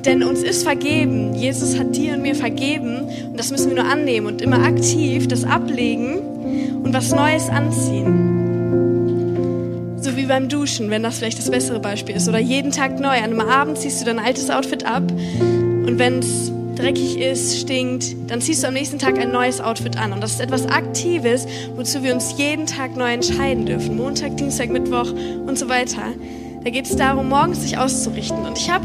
denn 0.04 0.22
uns 0.22 0.42
ist 0.42 0.64
vergeben. 0.64 1.34
Jesus 1.34 1.78
hat 1.78 1.94
dir 1.96 2.14
und 2.14 2.22
mir 2.22 2.34
vergeben. 2.34 3.02
Und 3.30 3.38
das 3.38 3.50
müssen 3.50 3.74
wir 3.74 3.82
nur 3.82 3.90
annehmen 3.90 4.26
und 4.26 4.42
immer 4.42 4.64
aktiv 4.64 5.28
das 5.28 5.44
ablegen 5.44 6.18
und 6.82 6.92
was 6.92 7.14
Neues 7.14 7.48
anziehen. 7.48 8.40
So 10.00 10.16
wie 10.16 10.26
beim 10.26 10.48
Duschen, 10.48 10.90
wenn 10.90 11.04
das 11.04 11.18
vielleicht 11.18 11.38
das 11.38 11.50
bessere 11.50 11.78
Beispiel 11.78 12.16
ist. 12.16 12.28
Oder 12.28 12.40
jeden 12.40 12.72
Tag 12.72 12.98
neu. 12.98 13.16
An 13.16 13.24
einem 13.24 13.40
Abend 13.40 13.78
ziehst 13.78 14.00
du 14.00 14.04
dein 14.04 14.18
altes 14.18 14.50
Outfit 14.50 14.84
ab. 14.84 15.04
Und 15.10 15.98
wenn 15.98 16.18
es 16.18 16.50
dreckig 16.74 17.18
ist, 17.20 17.60
stinkt, 17.60 18.16
dann 18.28 18.40
ziehst 18.40 18.64
du 18.64 18.68
am 18.68 18.74
nächsten 18.74 18.98
Tag 18.98 19.18
ein 19.18 19.30
neues 19.30 19.60
Outfit 19.60 19.96
an. 19.96 20.12
Und 20.12 20.20
das 20.20 20.32
ist 20.32 20.40
etwas 20.40 20.66
Aktives, 20.66 21.46
wozu 21.76 22.02
wir 22.02 22.12
uns 22.14 22.34
jeden 22.36 22.66
Tag 22.66 22.96
neu 22.96 23.12
entscheiden 23.12 23.66
dürfen. 23.66 23.96
Montag, 23.96 24.36
Dienstag, 24.36 24.70
Mittwoch 24.70 25.12
und 25.46 25.56
so 25.56 25.68
weiter. 25.68 26.02
Da 26.64 26.70
geht 26.70 26.86
es 26.86 26.96
darum, 26.96 27.28
morgens 27.28 27.62
sich 27.62 27.78
auszurichten. 27.78 28.44
Und 28.44 28.58
ich 28.58 28.70
habe 28.70 28.84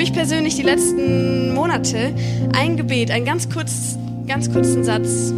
mich 0.00 0.14
persönlich 0.14 0.56
die 0.56 0.62
letzten 0.62 1.52
Monate 1.52 2.14
ein 2.54 2.78
Gebet, 2.78 3.10
einen 3.10 3.26
ganz, 3.26 3.50
kurz, 3.50 3.98
ganz 4.26 4.50
kurzen 4.50 4.82
Satz 4.82 5.34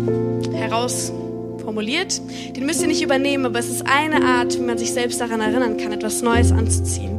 herausformuliert. 0.54 2.22
Den 2.54 2.66
müsst 2.66 2.80
ihr 2.80 2.86
nicht 2.86 3.02
übernehmen, 3.02 3.44
aber 3.44 3.58
es 3.58 3.68
ist 3.68 3.84
eine 3.88 4.24
Art, 4.24 4.56
wie 4.56 4.62
man 4.62 4.78
sich 4.78 4.92
selbst 4.92 5.20
daran 5.20 5.40
erinnern 5.40 5.78
kann, 5.78 5.90
etwas 5.90 6.22
Neues 6.22 6.52
anzuziehen. 6.52 7.18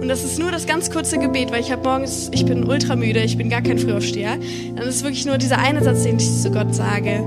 Und 0.00 0.08
das 0.08 0.24
ist 0.24 0.38
nur 0.38 0.50
das 0.50 0.66
ganz 0.66 0.90
kurze 0.90 1.18
Gebet, 1.18 1.52
weil 1.52 1.60
ich 1.60 1.70
habe 1.70 1.82
morgens, 1.82 2.30
ich 2.32 2.46
bin 2.46 2.64
ultra 2.64 2.96
müde, 2.96 3.20
ich 3.20 3.36
bin 3.36 3.50
gar 3.50 3.60
kein 3.60 3.78
Frühaufsteher. 3.78 4.38
Dann 4.74 4.88
ist 4.88 5.02
wirklich 5.02 5.26
nur 5.26 5.36
dieser 5.36 5.58
eine 5.58 5.84
Satz, 5.84 6.04
den 6.04 6.16
ich 6.16 6.40
zu 6.40 6.50
Gott 6.50 6.74
sage. 6.74 7.22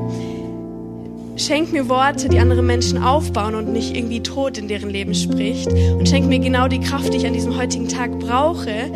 Schenk 1.38 1.72
mir 1.72 1.88
Worte, 1.88 2.30
die 2.30 2.40
andere 2.40 2.64
Menschen 2.64 2.98
aufbauen 2.98 3.54
und 3.54 3.72
nicht 3.72 3.96
irgendwie 3.96 4.24
Tod 4.24 4.58
in 4.58 4.68
deren 4.68 4.90
Leben 4.90 5.14
spricht. 5.14 5.68
Und 5.68 6.10
schenk 6.10 6.26
mir 6.26 6.40
genau 6.40 6.68
die 6.68 6.80
Kraft, 6.80 7.14
die 7.14 7.18
ich 7.18 7.28
an 7.28 7.34
diesem 7.34 7.56
heutigen 7.56 7.88
Tag 7.88 8.18
brauche, 8.18 8.90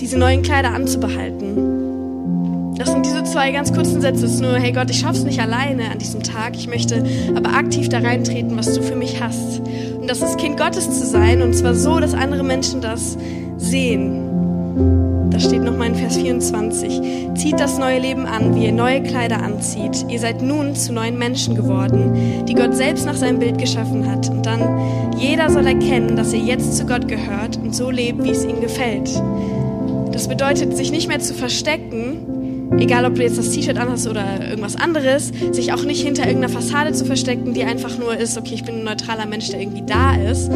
diese 0.00 0.18
neuen 0.18 0.42
Kleider 0.42 0.72
anzubehalten. 0.72 1.80
Das 2.76 2.90
sind 2.90 3.04
diese 3.04 3.22
zwei 3.24 3.52
ganz 3.52 3.74
kurzen 3.74 4.00
Sätze. 4.00 4.24
Es 4.24 4.34
ist 4.34 4.40
nur, 4.40 4.56
hey 4.56 4.72
Gott, 4.72 4.88
ich 4.88 5.00
schaff's 5.00 5.22
nicht 5.22 5.38
alleine 5.40 5.90
an 5.90 5.98
diesem 5.98 6.22
Tag. 6.22 6.56
Ich 6.56 6.66
möchte 6.66 7.04
aber 7.36 7.52
aktiv 7.52 7.90
da 7.90 7.98
reintreten, 7.98 8.56
was 8.56 8.72
du 8.74 8.82
für 8.82 8.96
mich 8.96 9.22
hast. 9.22 9.60
Und 10.00 10.08
das 10.08 10.22
ist 10.22 10.38
Kind 10.38 10.56
Gottes 10.56 10.98
zu 10.98 11.06
sein 11.06 11.42
und 11.42 11.54
zwar 11.54 11.74
so, 11.74 12.00
dass 12.00 12.14
andere 12.14 12.42
Menschen 12.42 12.80
das 12.80 13.18
sehen. 13.58 15.28
Da 15.30 15.38
steht 15.38 15.62
nochmal 15.62 15.88
in 15.88 15.94
Vers 15.94 16.16
24. 16.16 17.00
Zieht 17.34 17.60
das 17.60 17.78
neue 17.78 17.98
Leben 18.00 18.24
an, 18.24 18.54
wie 18.54 18.64
ihr 18.64 18.72
neue 18.72 19.02
Kleider 19.02 19.42
anzieht. 19.42 20.06
Ihr 20.08 20.18
seid 20.18 20.40
nun 20.40 20.74
zu 20.74 20.94
neuen 20.94 21.18
Menschen 21.18 21.54
geworden, 21.54 22.46
die 22.48 22.54
Gott 22.54 22.74
selbst 22.74 23.04
nach 23.04 23.14
seinem 23.14 23.38
Bild 23.38 23.58
geschaffen 23.58 24.10
hat. 24.10 24.30
Und 24.30 24.46
dann, 24.46 25.12
jeder 25.18 25.50
soll 25.50 25.66
erkennen, 25.66 26.16
dass 26.16 26.32
ihr 26.32 26.40
jetzt 26.40 26.78
zu 26.78 26.86
Gott 26.86 27.06
gehört 27.06 27.58
und 27.58 27.74
so 27.74 27.90
lebt, 27.90 28.24
wie 28.24 28.30
es 28.30 28.44
ihm 28.44 28.60
gefällt. 28.62 29.10
Das 30.20 30.28
bedeutet, 30.28 30.76
sich 30.76 30.92
nicht 30.92 31.08
mehr 31.08 31.20
zu 31.20 31.32
verstecken, 31.32 32.76
egal 32.78 33.06
ob 33.06 33.14
du 33.14 33.22
jetzt 33.22 33.38
das 33.38 33.52
T-Shirt 33.52 33.78
anhast 33.78 34.06
oder 34.06 34.50
irgendwas 34.50 34.76
anderes, 34.76 35.32
sich 35.52 35.72
auch 35.72 35.82
nicht 35.82 36.02
hinter 36.02 36.26
irgendeiner 36.26 36.52
Fassade 36.52 36.92
zu 36.92 37.06
verstecken, 37.06 37.54
die 37.54 37.64
einfach 37.64 37.96
nur 37.96 38.14
ist, 38.14 38.36
okay, 38.36 38.52
ich 38.52 38.62
bin 38.62 38.80
ein 38.80 38.84
neutraler 38.84 39.24
Mensch, 39.24 39.48
der 39.48 39.62
irgendwie 39.62 39.82
da 39.86 40.16
ist, 40.16 40.50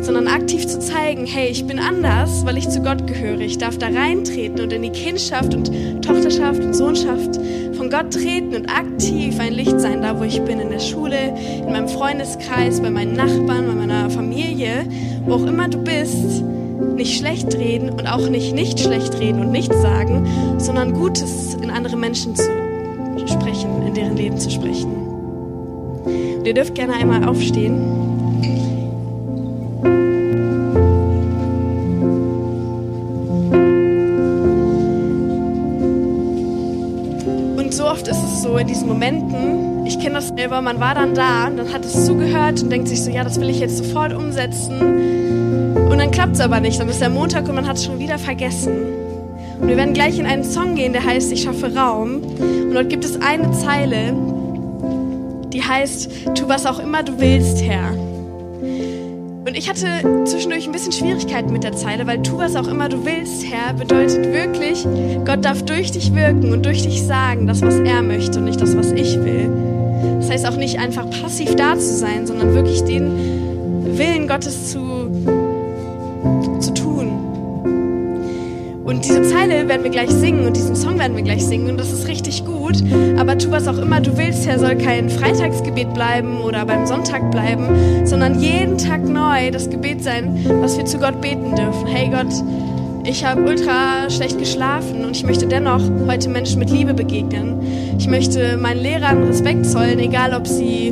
sondern 0.00 0.28
aktiv 0.28 0.64
zu 0.64 0.78
zeigen, 0.78 1.26
hey, 1.26 1.48
ich 1.48 1.66
bin 1.66 1.80
anders, 1.80 2.46
weil 2.46 2.56
ich 2.56 2.68
zu 2.68 2.82
Gott 2.82 3.08
gehöre. 3.08 3.40
Ich 3.40 3.58
darf 3.58 3.78
da 3.78 3.88
reintreten 3.88 4.60
und 4.60 4.72
in 4.72 4.82
die 4.82 4.90
Kindschaft 4.90 5.56
und 5.56 5.72
Tochterschaft 6.04 6.62
und 6.62 6.72
Sohnschaft 6.72 7.40
von 7.76 7.90
Gott 7.90 8.12
treten 8.12 8.54
und 8.54 8.70
aktiv 8.70 9.40
ein 9.40 9.54
Licht 9.54 9.80
sein, 9.80 10.02
da 10.02 10.20
wo 10.20 10.22
ich 10.22 10.40
bin, 10.42 10.60
in 10.60 10.70
der 10.70 10.78
Schule, 10.78 11.34
in 11.58 11.72
meinem 11.72 11.88
Freundeskreis, 11.88 12.80
bei 12.80 12.90
meinen 12.90 13.14
Nachbarn, 13.14 13.66
bei 13.66 13.74
meiner 13.74 14.08
Familie, 14.08 14.86
wo 15.26 15.34
auch 15.34 15.46
immer 15.46 15.66
du 15.66 15.78
bist, 15.78 16.44
nicht 16.96 17.18
schlecht 17.18 17.54
reden 17.54 17.90
und 17.90 18.06
auch 18.06 18.28
nicht 18.28 18.54
nicht 18.54 18.80
schlecht 18.80 19.18
reden 19.18 19.40
und 19.40 19.50
nichts 19.50 19.80
sagen, 19.80 20.26
sondern 20.58 20.92
Gutes 20.92 21.54
in 21.54 21.70
andere 21.70 21.96
Menschen 21.96 22.34
zu 22.34 22.44
sprechen, 23.26 23.86
in 23.86 23.94
deren 23.94 24.16
Leben 24.16 24.38
zu 24.38 24.50
sprechen. 24.50 24.92
Und 26.04 26.46
ihr 26.46 26.54
dürft 26.54 26.74
gerne 26.74 26.94
einmal 26.94 27.24
aufstehen. 27.24 28.10
oft 37.90 38.06
ist 38.06 38.22
es 38.22 38.42
so 38.42 38.56
in 38.56 38.66
diesen 38.68 38.86
Momenten, 38.86 39.84
ich 39.84 39.98
kenne 39.98 40.14
das 40.14 40.28
selber, 40.28 40.62
man 40.62 40.78
war 40.78 40.94
dann 40.94 41.14
da 41.14 41.48
und 41.48 41.56
dann 41.56 41.72
hat 41.72 41.84
es 41.84 42.06
zugehört 42.06 42.62
und 42.62 42.70
denkt 42.70 42.88
sich 42.88 43.02
so, 43.02 43.10
ja, 43.10 43.24
das 43.24 43.40
will 43.40 43.50
ich 43.50 43.58
jetzt 43.58 43.78
sofort 43.78 44.12
umsetzen. 44.12 45.29
Dann 46.00 46.12
klappt 46.12 46.32
es 46.32 46.40
aber 46.40 46.60
nicht. 46.60 46.80
Dann 46.80 46.88
ist 46.88 47.02
der 47.02 47.10
Montag 47.10 47.46
und 47.46 47.56
man 47.56 47.66
hat 47.66 47.76
es 47.76 47.84
schon 47.84 47.98
wieder 47.98 48.18
vergessen. 48.18 48.72
Und 49.60 49.68
wir 49.68 49.76
werden 49.76 49.92
gleich 49.92 50.18
in 50.18 50.24
einen 50.24 50.44
Song 50.44 50.74
gehen, 50.74 50.94
der 50.94 51.04
heißt 51.04 51.30
Ich 51.30 51.42
schaffe 51.42 51.76
Raum. 51.76 52.22
Und 52.22 52.72
dort 52.72 52.88
gibt 52.88 53.04
es 53.04 53.20
eine 53.20 53.52
Zeile, 53.52 54.14
die 55.52 55.62
heißt, 55.62 56.10
tu 56.34 56.48
was 56.48 56.64
auch 56.64 56.78
immer 56.78 57.02
du 57.02 57.20
willst, 57.20 57.62
Herr. 57.62 57.92
Und 57.92 59.54
ich 59.54 59.68
hatte 59.68 60.24
zwischendurch 60.24 60.66
ein 60.66 60.72
bisschen 60.72 60.92
Schwierigkeiten 60.92 61.52
mit 61.52 61.64
der 61.64 61.76
Zeile, 61.76 62.06
weil 62.06 62.22
tu 62.22 62.38
was 62.38 62.56
auch 62.56 62.68
immer 62.68 62.88
du 62.88 63.04
willst, 63.04 63.44
Herr, 63.44 63.74
bedeutet 63.74 64.32
wirklich, 64.32 64.86
Gott 65.26 65.44
darf 65.44 65.62
durch 65.66 65.92
dich 65.92 66.14
wirken 66.14 66.50
und 66.50 66.64
durch 66.64 66.80
dich 66.80 67.02
sagen, 67.02 67.46
das, 67.46 67.60
was 67.60 67.74
er 67.74 68.00
möchte 68.00 68.38
und 68.38 68.46
nicht 68.46 68.62
das, 68.62 68.74
was 68.74 68.90
ich 68.92 69.22
will. 69.22 69.50
Das 70.18 70.30
heißt 70.30 70.46
auch 70.46 70.56
nicht 70.56 70.78
einfach 70.78 71.10
passiv 71.10 71.56
da 71.56 71.78
zu 71.78 71.94
sein, 71.94 72.26
sondern 72.26 72.54
wirklich 72.54 72.84
den 72.84 73.98
Willen 73.98 74.28
Gottes 74.28 74.70
zu 74.72 74.80
Und 78.90 79.04
diese 79.04 79.22
Zeile 79.22 79.68
werden 79.68 79.84
wir 79.84 79.90
gleich 79.90 80.10
singen 80.10 80.46
und 80.46 80.56
diesen 80.56 80.74
Song 80.74 80.98
werden 80.98 81.16
wir 81.16 81.22
gleich 81.22 81.46
singen 81.46 81.70
und 81.70 81.78
das 81.78 81.92
ist 81.92 82.08
richtig 82.08 82.44
gut. 82.44 82.82
Aber 83.18 83.38
tu 83.38 83.50
was 83.52 83.68
auch 83.68 83.78
immer 83.78 84.00
du 84.00 84.18
willst, 84.18 84.48
Herr, 84.48 84.58
soll 84.58 84.74
kein 84.74 85.08
Freitagsgebet 85.08 85.94
bleiben 85.94 86.40
oder 86.40 86.66
beim 86.66 86.86
Sonntag 86.86 87.30
bleiben, 87.30 88.04
sondern 88.04 88.40
jeden 88.40 88.78
Tag 88.78 89.08
neu 89.08 89.52
das 89.52 89.70
Gebet 89.70 90.02
sein, 90.02 90.44
was 90.60 90.76
wir 90.76 90.86
zu 90.86 90.98
Gott 90.98 91.20
beten 91.20 91.54
dürfen. 91.54 91.86
Hey 91.86 92.08
Gott, 92.08 92.34
ich 93.04 93.24
habe 93.24 93.42
ultra 93.42 94.10
schlecht 94.10 94.38
geschlafen 94.38 95.04
und 95.04 95.16
ich 95.16 95.24
möchte 95.24 95.46
dennoch 95.46 95.82
heute 96.08 96.28
Menschen 96.28 96.58
mit 96.58 96.70
Liebe 96.70 96.92
begegnen. 96.92 97.60
Ich 97.96 98.08
möchte 98.08 98.56
meinen 98.56 98.80
Lehrern 98.80 99.22
Respekt 99.22 99.66
zollen, 99.66 100.00
egal 100.00 100.34
ob 100.34 100.48
sie 100.48 100.88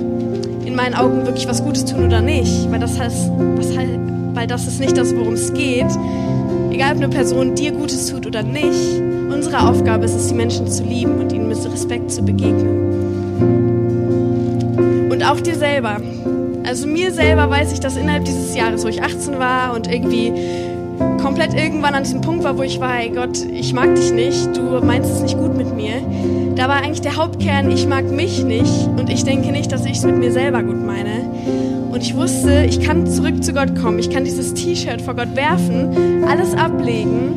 in 0.65 0.77
meinen 0.77 0.95
Augen 0.95 1.27
wirklich 1.27 1.49
was 1.49 1.65
Gutes 1.65 1.85
tun 1.85 2.07
oder 2.07 2.21
nicht, 2.21 2.71
weil 2.71 2.79
das 2.79 2.99
heißt, 2.99 3.29
was 3.57 3.77
heißt 3.77 4.08
weil 4.39 4.47
das 4.47 4.69
ist 4.69 4.79
nicht 4.79 4.97
das, 4.97 5.17
worum 5.17 5.35
es 5.35 5.53
geht. 5.53 5.89
Egal, 6.71 6.93
ob 6.93 6.99
eine 6.99 7.09
Person 7.09 7.57
dir 7.57 7.73
Gutes 7.73 8.07
tut 8.07 8.25
oder 8.25 8.45
nicht, 8.45 9.03
unsere 9.33 9.69
Aufgabe 9.69 10.05
ist 10.05 10.15
es, 10.15 10.29
die 10.29 10.35
Menschen 10.35 10.69
zu 10.69 10.85
lieben 10.85 11.19
und 11.19 11.33
ihnen 11.33 11.49
mit 11.49 11.59
Respekt 11.59 12.13
zu 12.13 12.23
begegnen. 12.23 12.79
Und 15.11 15.25
auch 15.29 15.41
dir 15.41 15.57
selber. 15.57 15.97
Also 16.65 16.87
mir 16.87 17.11
selber 17.11 17.51
weiß 17.51 17.73
ich, 17.73 17.81
dass 17.81 17.97
innerhalb 17.97 18.27
dieses 18.27 18.55
Jahres, 18.55 18.85
wo 18.85 18.89
ich 18.89 19.03
18 19.03 19.41
war 19.41 19.75
und 19.75 19.93
irgendwie 19.93 20.33
komplett 21.21 21.55
irgendwann 21.55 21.97
an 21.97 22.05
diesem 22.05 22.21
Punkt 22.21 22.45
war, 22.45 22.57
wo 22.57 22.63
ich 22.63 22.79
war, 22.79 22.93
hey 22.93 23.11
Gott, 23.11 23.45
ich 23.45 23.73
mag 23.73 23.93
dich 23.97 24.13
nicht, 24.13 24.57
du 24.57 24.81
meinst 24.85 25.11
es 25.11 25.21
nicht 25.21 25.37
gut 25.37 25.57
mit 25.57 25.75
mir. 25.75 25.95
Da 26.55 26.69
war 26.69 26.77
eigentlich 26.77 27.01
der 27.01 27.17
Hauptkern, 27.17 27.73
ich 27.73 27.89
mag 27.89 28.09
mich 28.09 28.45
nicht 28.45 28.87
und 28.97 29.11
ich 29.11 29.25
denke 29.25 29.51
nicht, 29.51 29.73
dass 29.73 29.85
ich 29.85 29.97
es 29.99 30.05
mit 30.05 30.17
mir 30.17 30.31
selber 30.31 30.63
gut 30.63 30.81
meine. 30.87 31.18
Und 31.99 32.05
ich 32.05 32.15
wusste, 32.15 32.65
ich 32.65 32.81
kann 32.81 33.09
zurück 33.09 33.43
zu 33.43 33.53
Gott 33.53 33.75
kommen, 33.75 33.99
ich 33.99 34.09
kann 34.09 34.23
dieses 34.23 34.55
T-Shirt 34.55 35.03
vor 35.03 35.15
Gott 35.15 35.35
werfen, 35.35 36.23
alles 36.29 36.55
ablegen 36.55 37.33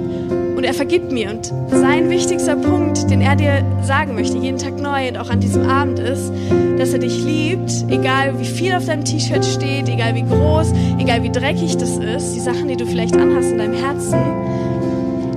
und 0.55 0.63
er 0.63 0.75
vergibt 0.75 1.11
mir. 1.11 1.31
Und 1.31 1.51
sein 1.71 2.11
wichtigster 2.11 2.55
Punkt, 2.55 3.09
den 3.09 3.21
er 3.21 3.35
dir 3.35 3.65
sagen 3.81 4.13
möchte, 4.13 4.37
jeden 4.37 4.59
Tag 4.59 4.79
neu 4.79 5.07
und 5.07 5.17
auch 5.17 5.31
an 5.31 5.39
diesem 5.39 5.67
Abend 5.67 5.97
ist, 5.97 6.31
dass 6.77 6.93
er 6.93 6.99
dich 6.99 7.23
liebt, 7.23 7.71
egal 7.89 8.39
wie 8.39 8.45
viel 8.45 8.71
auf 8.73 8.85
deinem 8.85 9.03
T-Shirt 9.03 9.43
steht, 9.43 9.89
egal 9.89 10.13
wie 10.13 10.21
groß, 10.21 10.73
egal 10.99 11.23
wie 11.23 11.31
dreckig 11.31 11.77
das 11.77 11.97
ist, 11.97 12.35
die 12.35 12.39
Sachen, 12.39 12.67
die 12.67 12.77
du 12.77 12.85
vielleicht 12.85 13.15
anhast 13.15 13.49
in 13.49 13.57
deinem 13.57 13.73
Herzen, 13.73 14.19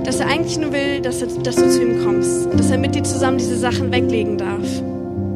dass 0.03 0.19
er 0.19 0.27
eigentlich 0.27 0.59
nur 0.59 0.71
will, 0.71 1.01
dass, 1.01 1.23
er, 1.23 1.29
dass 1.41 1.55
du 1.55 1.67
zu 1.67 1.81
ihm 1.81 2.05
kommst 2.05 2.45
und 2.45 2.59
dass 2.59 2.69
er 2.69 2.77
mit 2.77 2.93
dir 2.93 3.03
zusammen 3.03 3.39
diese 3.39 3.57
Sachen 3.57 3.91
weglegen 3.91 4.37
darf. 4.37 4.81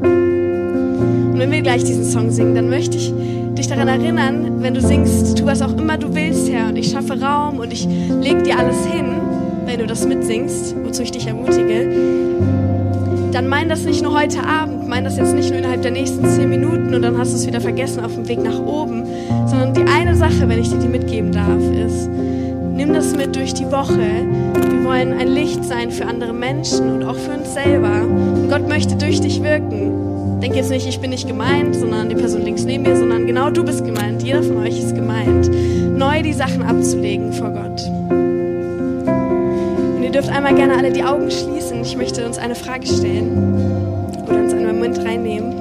Und 0.03 1.39
wenn 1.39 1.49
wir 1.51 1.63
gleich 1.63 1.83
diesen 1.83 2.05
Song 2.05 2.29
singen, 2.29 2.53
dann 2.53 2.69
möchte 2.69 2.95
ich 2.95 3.11
dich 3.59 3.67
daran 3.67 3.89
erinnern, 3.89 4.61
wenn 4.61 4.73
du 4.73 4.79
singst, 4.79 5.37
tu 5.37 5.45
was 5.45 5.61
auch 5.61 5.75
immer 5.77 5.97
du 5.97 6.15
willst, 6.15 6.49
Herr, 6.49 6.69
und 6.69 6.77
ich 6.77 6.91
schaffe 6.91 7.21
Raum 7.21 7.59
und 7.59 7.73
ich 7.73 7.85
leg 7.85 8.43
dir 8.45 8.57
alles 8.57 8.85
hin, 8.85 9.05
wenn 9.65 9.79
du 9.79 9.85
das 9.85 10.07
mitsingst, 10.07 10.75
wozu 10.81 11.03
ich 11.03 11.11
dich 11.11 11.27
ermutige, 11.27 11.89
dann 13.33 13.49
mein 13.49 13.67
das 13.67 13.83
nicht 13.83 14.01
nur 14.01 14.17
heute 14.17 14.43
Abend, 14.43 14.87
mein 14.87 15.03
das 15.03 15.17
jetzt 15.17 15.35
nicht 15.35 15.49
nur 15.49 15.59
innerhalb 15.59 15.81
der 15.81 15.91
nächsten 15.91 16.25
zehn 16.25 16.49
Minuten 16.49 16.95
und 16.95 17.01
dann 17.01 17.17
hast 17.17 17.33
du 17.33 17.35
es 17.35 17.45
wieder 17.45 17.59
vergessen 17.59 18.03
auf 18.03 18.15
dem 18.15 18.29
Weg 18.29 18.41
nach 18.41 18.59
oben, 18.59 19.03
sondern 19.45 19.73
die 19.73 19.83
eine 19.83 20.15
Sache, 20.15 20.47
wenn 20.47 20.59
ich 20.59 20.69
dir 20.69 20.79
die 20.79 20.87
mitgeben 20.87 21.33
darf, 21.33 21.61
ist, 21.85 22.07
nimm 22.07 22.93
das 22.93 23.13
mit 23.13 23.35
durch 23.35 23.53
die 23.53 23.69
Woche. 23.69 24.25
Wir 24.69 24.85
wollen 24.85 25.11
ein 25.19 25.27
Licht 25.27 25.65
sein 25.65 25.91
für 25.91 26.05
andere 26.05 26.31
Menschen 26.31 26.89
und 26.89 27.03
auch 27.03 27.17
für 27.17 27.31
uns 27.31 27.53
selber. 27.53 28.03
Und 28.03 28.49
Gott 28.49 28.69
möchte 28.69 28.95
durch 28.95 29.19
dich 29.19 29.43
wirken. 29.43 29.88
Denk 30.41 30.55
jetzt 30.55 30.69
nicht, 30.69 30.87
ich 30.87 31.01
bin 31.01 31.09
nicht 31.09 31.27
gemeint, 31.27 31.75
sondern 31.75 32.07
die 32.07 32.15
Person 32.15 32.43
links 32.43 32.63
neben 32.63 32.83
mir, 32.83 32.95
sondern 32.95 33.27
genau 33.27 33.49
du 33.49 33.65
bist 33.65 33.83
gemeint. 33.83 34.23
Jeder 34.23 34.41
von 34.41 34.57
euch 34.57 34.79
ist 34.79 34.95
gemeint, 34.95 35.49
neu 35.97 36.21
die 36.21 36.31
Sachen 36.31 36.63
abzulegen 36.63 37.33
vor 37.33 37.49
Gott. 37.49 37.81
Ihr 40.01 40.11
dürft 40.11 40.29
einmal 40.29 40.55
gerne 40.55 40.77
alle 40.77 40.91
die 40.91 41.03
Augen 41.03 41.29
schließen. 41.29 41.81
Ich 41.81 41.97
möchte 41.97 42.25
uns 42.25 42.37
eine 42.37 42.55
Frage 42.55 42.87
stellen 42.87 43.53
oder 44.25 44.39
uns 44.39 44.53
einen 44.53 44.65
Moment 44.65 44.97
reinnehmen. 44.99 45.53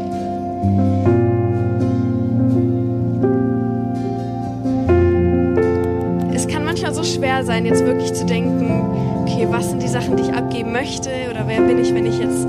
Es 6.32 6.46
kann 6.46 6.64
manchmal 6.64 6.94
so 6.94 7.02
schwer 7.02 7.44
sein, 7.44 7.66
jetzt 7.66 7.84
wirklich 7.84 8.14
zu 8.14 8.24
denken, 8.24 8.86
okay, 9.22 9.48
was 9.50 9.70
sind 9.70 9.82
die 9.82 9.88
Sachen, 9.88 10.16
die 10.16 10.22
ich 10.22 10.32
abgeben 10.32 10.70
möchte 10.70 11.10
oder 11.30 11.48
wer 11.48 11.62
bin 11.62 11.78
ich, 11.80 11.92
wenn 11.92 12.06
ich 12.06 12.18
jetzt 12.18 12.46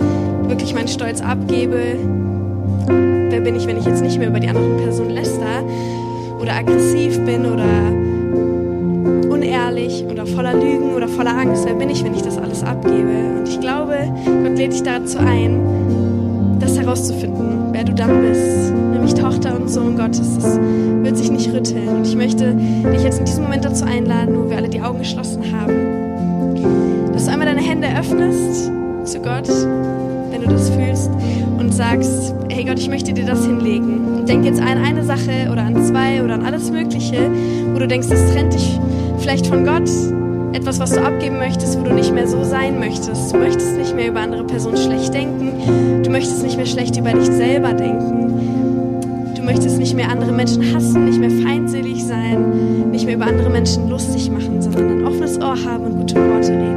wirklich 0.50 0.74
meinen 0.74 0.88
Stolz 0.88 1.22
abgebe? 1.22 1.96
Wer 3.30 3.42
bin 3.42 3.56
ich, 3.56 3.68
wenn 3.68 3.78
ich 3.78 3.86
jetzt 3.86 4.02
nicht 4.02 4.18
mehr 4.18 4.28
über 4.28 4.40
die 4.40 4.50
anderen 4.50 4.78
Personen 4.78 5.12
läster 5.12 5.64
oder 6.42 6.54
aggressiv 6.56 7.24
bin 7.26 7.46
oder 7.46 8.10
unehrlich 9.32 10.04
oder 10.10 10.26
voller 10.26 10.54
Lügen 10.54 10.94
oder 10.96 11.08
voller 11.08 11.38
Angst. 11.38 11.66
Wer 11.66 11.76
bin 11.76 11.90
ich, 11.90 12.04
wenn 12.04 12.14
ich 12.14 12.22
das 12.22 12.38
alles 12.38 12.64
abgebe? 12.64 13.40
Und 13.40 13.48
ich 13.48 13.60
glaube, 13.60 13.96
Gott 14.26 14.58
lädt 14.58 14.74
dich 14.74 14.84
dazu 14.84 15.20
ein, 15.20 16.58
das 16.60 16.78
herauszufinden, 16.78 17.70
wer 17.72 17.84
du 17.84 17.94
dann 17.94 18.22
bist. 18.22 18.74
Nämlich 18.92 19.14
Tochter 19.14 19.56
und 19.56 19.70
Sohn 19.70 19.96
Gottes. 19.96 20.36
Das 20.36 20.60
wird 21.04 21.18
sich 21.18 21.32
nicht 21.32 21.54
rütteln. 21.54 21.88
Und 21.90 22.08
ich 22.08 22.16
möchte 22.16 22.54
dich 22.56 23.04
jetzt 23.04 23.20
in 23.20 23.26
diesem 23.26 23.44
Moment 23.44 23.64
dazu 23.66 23.86
einladen, 23.86 24.36
wo 24.36 24.50
wir 24.50 24.58
alle 24.58 24.70
die 24.70 24.82
Augen 24.82 25.00
geschlossen 25.00 25.44
haben, 25.58 27.14
dass 27.14 27.26
du 27.26 27.32
einmal 27.32 27.48
deine 27.48 27.62
Hände 27.62 27.88
öffnest 27.98 28.72
zu 29.06 29.20
Gott, 29.22 29.48
wenn 30.40 30.50
du 30.50 30.56
das 30.56 30.70
fühlst, 30.70 31.10
und 31.58 31.74
sagst, 31.74 32.34
hey 32.50 32.64
Gott, 32.64 32.80
ich 32.80 32.90
möchte 32.90 33.14
dir 33.14 33.26
das 33.26 33.46
hinlegen. 33.46 34.18
Und 34.18 34.30
denk 34.30 34.46
jetzt 34.46 34.62
an 34.62 34.78
eine 34.78 35.04
Sache 35.04 35.50
oder 35.52 35.62
an 35.62 35.84
zwei 35.84 36.24
oder 36.24 36.36
an 36.36 36.46
alles 36.46 36.72
Mögliche, 36.72 37.30
wo 37.74 37.80
du 37.80 37.88
denkst, 37.88 38.08
das 38.10 38.32
trennt 38.32 38.54
dich 38.54 38.80
vielleicht 39.20 39.48
von 39.48 39.66
Gott, 39.66 39.90
etwas, 40.54 40.80
was 40.80 40.92
du 40.92 41.02
abgeben 41.02 41.38
möchtest, 41.38 41.80
wo 41.80 41.84
du 41.84 41.94
nicht 41.94 42.14
mehr 42.14 42.28
so 42.28 42.44
sein 42.44 42.80
möchtest. 42.80 43.34
Du 43.34 43.38
möchtest 43.38 43.78
nicht 43.78 43.96
mehr 43.96 44.08
über 44.10 44.22
andere 44.22 44.44
Personen 44.44 44.78
schlecht 44.78 45.14
denken. 45.14 46.04
Du 46.04 46.10
möchtest 46.10 46.44
nicht 46.44 46.58
mehr 46.58 46.66
schlecht 46.66 46.98
über 46.98 47.12
dich 47.12 47.28
selber 47.28 47.74
denken. 47.74 49.36
Du 49.36 49.44
möchtest 49.44 49.78
nicht 49.78 49.96
mehr 49.96 50.10
andere 50.10 50.32
Menschen 50.32 50.74
hassen, 50.74 51.06
nicht 51.06 51.20
mehr 51.20 51.30
feindselig 51.30 52.04
sein, 52.04 52.90
nicht 52.92 53.06
mehr 53.06 53.16
über 53.16 53.26
andere 53.26 53.50
Menschen 53.50 53.90
lustig 53.90 54.32
machen, 54.32 54.62
sondern 54.62 55.00
ein 55.00 55.06
offenes 55.06 55.40
Ohr 55.40 55.58
haben 55.64 55.86
und 55.86 55.98
gute 56.00 56.16
Worte 56.16 56.52
reden. 56.52 56.69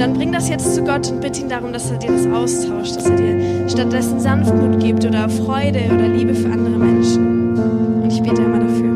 Und 0.00 0.06
dann 0.06 0.14
bring 0.14 0.32
das 0.32 0.48
jetzt 0.48 0.74
zu 0.74 0.82
Gott 0.82 1.10
und 1.10 1.20
bitte 1.20 1.42
ihn 1.42 1.50
darum, 1.50 1.74
dass 1.74 1.90
er 1.90 1.98
dir 1.98 2.10
das 2.10 2.26
austauscht, 2.26 2.96
dass 2.96 3.04
er 3.04 3.16
dir 3.16 3.68
stattdessen 3.68 4.18
Sanftmut 4.18 4.80
gibt 4.80 5.04
oder 5.04 5.28
Freude 5.28 5.80
oder 5.94 6.08
Liebe 6.08 6.32
für 6.32 6.50
andere 6.50 6.78
Menschen. 6.78 7.58
Und 8.02 8.10
ich 8.10 8.22
bete 8.22 8.40
immer 8.40 8.60
dafür. 8.60 8.94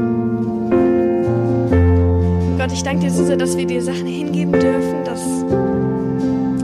Gott, 2.56 2.72
ich 2.72 2.82
danke 2.82 3.02
dir 3.02 3.10
so 3.10 3.22
sehr, 3.22 3.36
dass 3.36 3.54
wir 3.54 3.66
dir 3.66 3.82
Sachen 3.82 4.06
hingeben 4.06 4.52
dürfen, 4.52 5.04
dass 5.04 5.20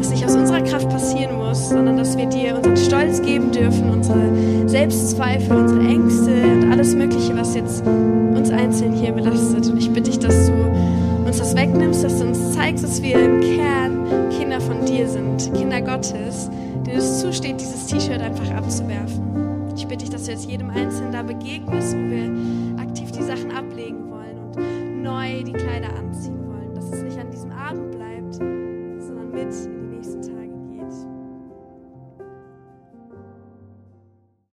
es 0.00 0.08
nicht 0.08 0.24
aus 0.24 0.34
unserer 0.34 0.62
Kraft 0.62 0.88
passieren 0.88 1.36
muss, 1.36 1.68
sondern 1.68 1.98
dass 1.98 2.16
wir 2.16 2.24
dir 2.24 2.56
unseren 2.56 2.78
Stolz 2.78 3.20
geben 3.20 3.52
dürfen, 3.52 3.90
unsere 3.90 4.22
Selbstzweifel, 4.66 5.54
unsere 5.54 5.80
Ängste 5.80 6.30
und 6.30 6.72
alles 6.72 6.94
Mögliche, 6.94 7.36
was 7.36 7.54
jetzt 7.54 7.86
uns 7.86 8.50
einzeln 8.50 8.94
hier 8.94 9.12
belastet. 9.12 9.68
Und 9.68 9.76
ich 9.76 9.90
bitte 9.90 10.08
dich, 10.08 10.18
dass 10.18 10.46
du 10.46 10.54
uns 11.26 11.36
das 11.36 11.54
wegnimmst, 11.54 12.02
dass 12.02 12.18
du 12.18 12.24
uns 12.24 12.52
zeigst, 12.52 12.82
dass 12.82 13.02
wir 13.02 13.18
Gottes, 16.00 16.48
denen 16.86 16.96
es 16.96 17.20
zusteht, 17.20 17.60
dieses 17.60 17.86
T-Shirt 17.86 18.22
einfach 18.22 18.50
abzuwerfen. 18.52 19.70
Ich 19.76 19.86
bitte 19.86 20.04
dich, 20.04 20.10
dass 20.10 20.24
du 20.24 20.30
jetzt 20.30 20.46
jedem 20.46 20.70
Einzelnen 20.70 21.12
da 21.12 21.22
begegnest, 21.22 21.39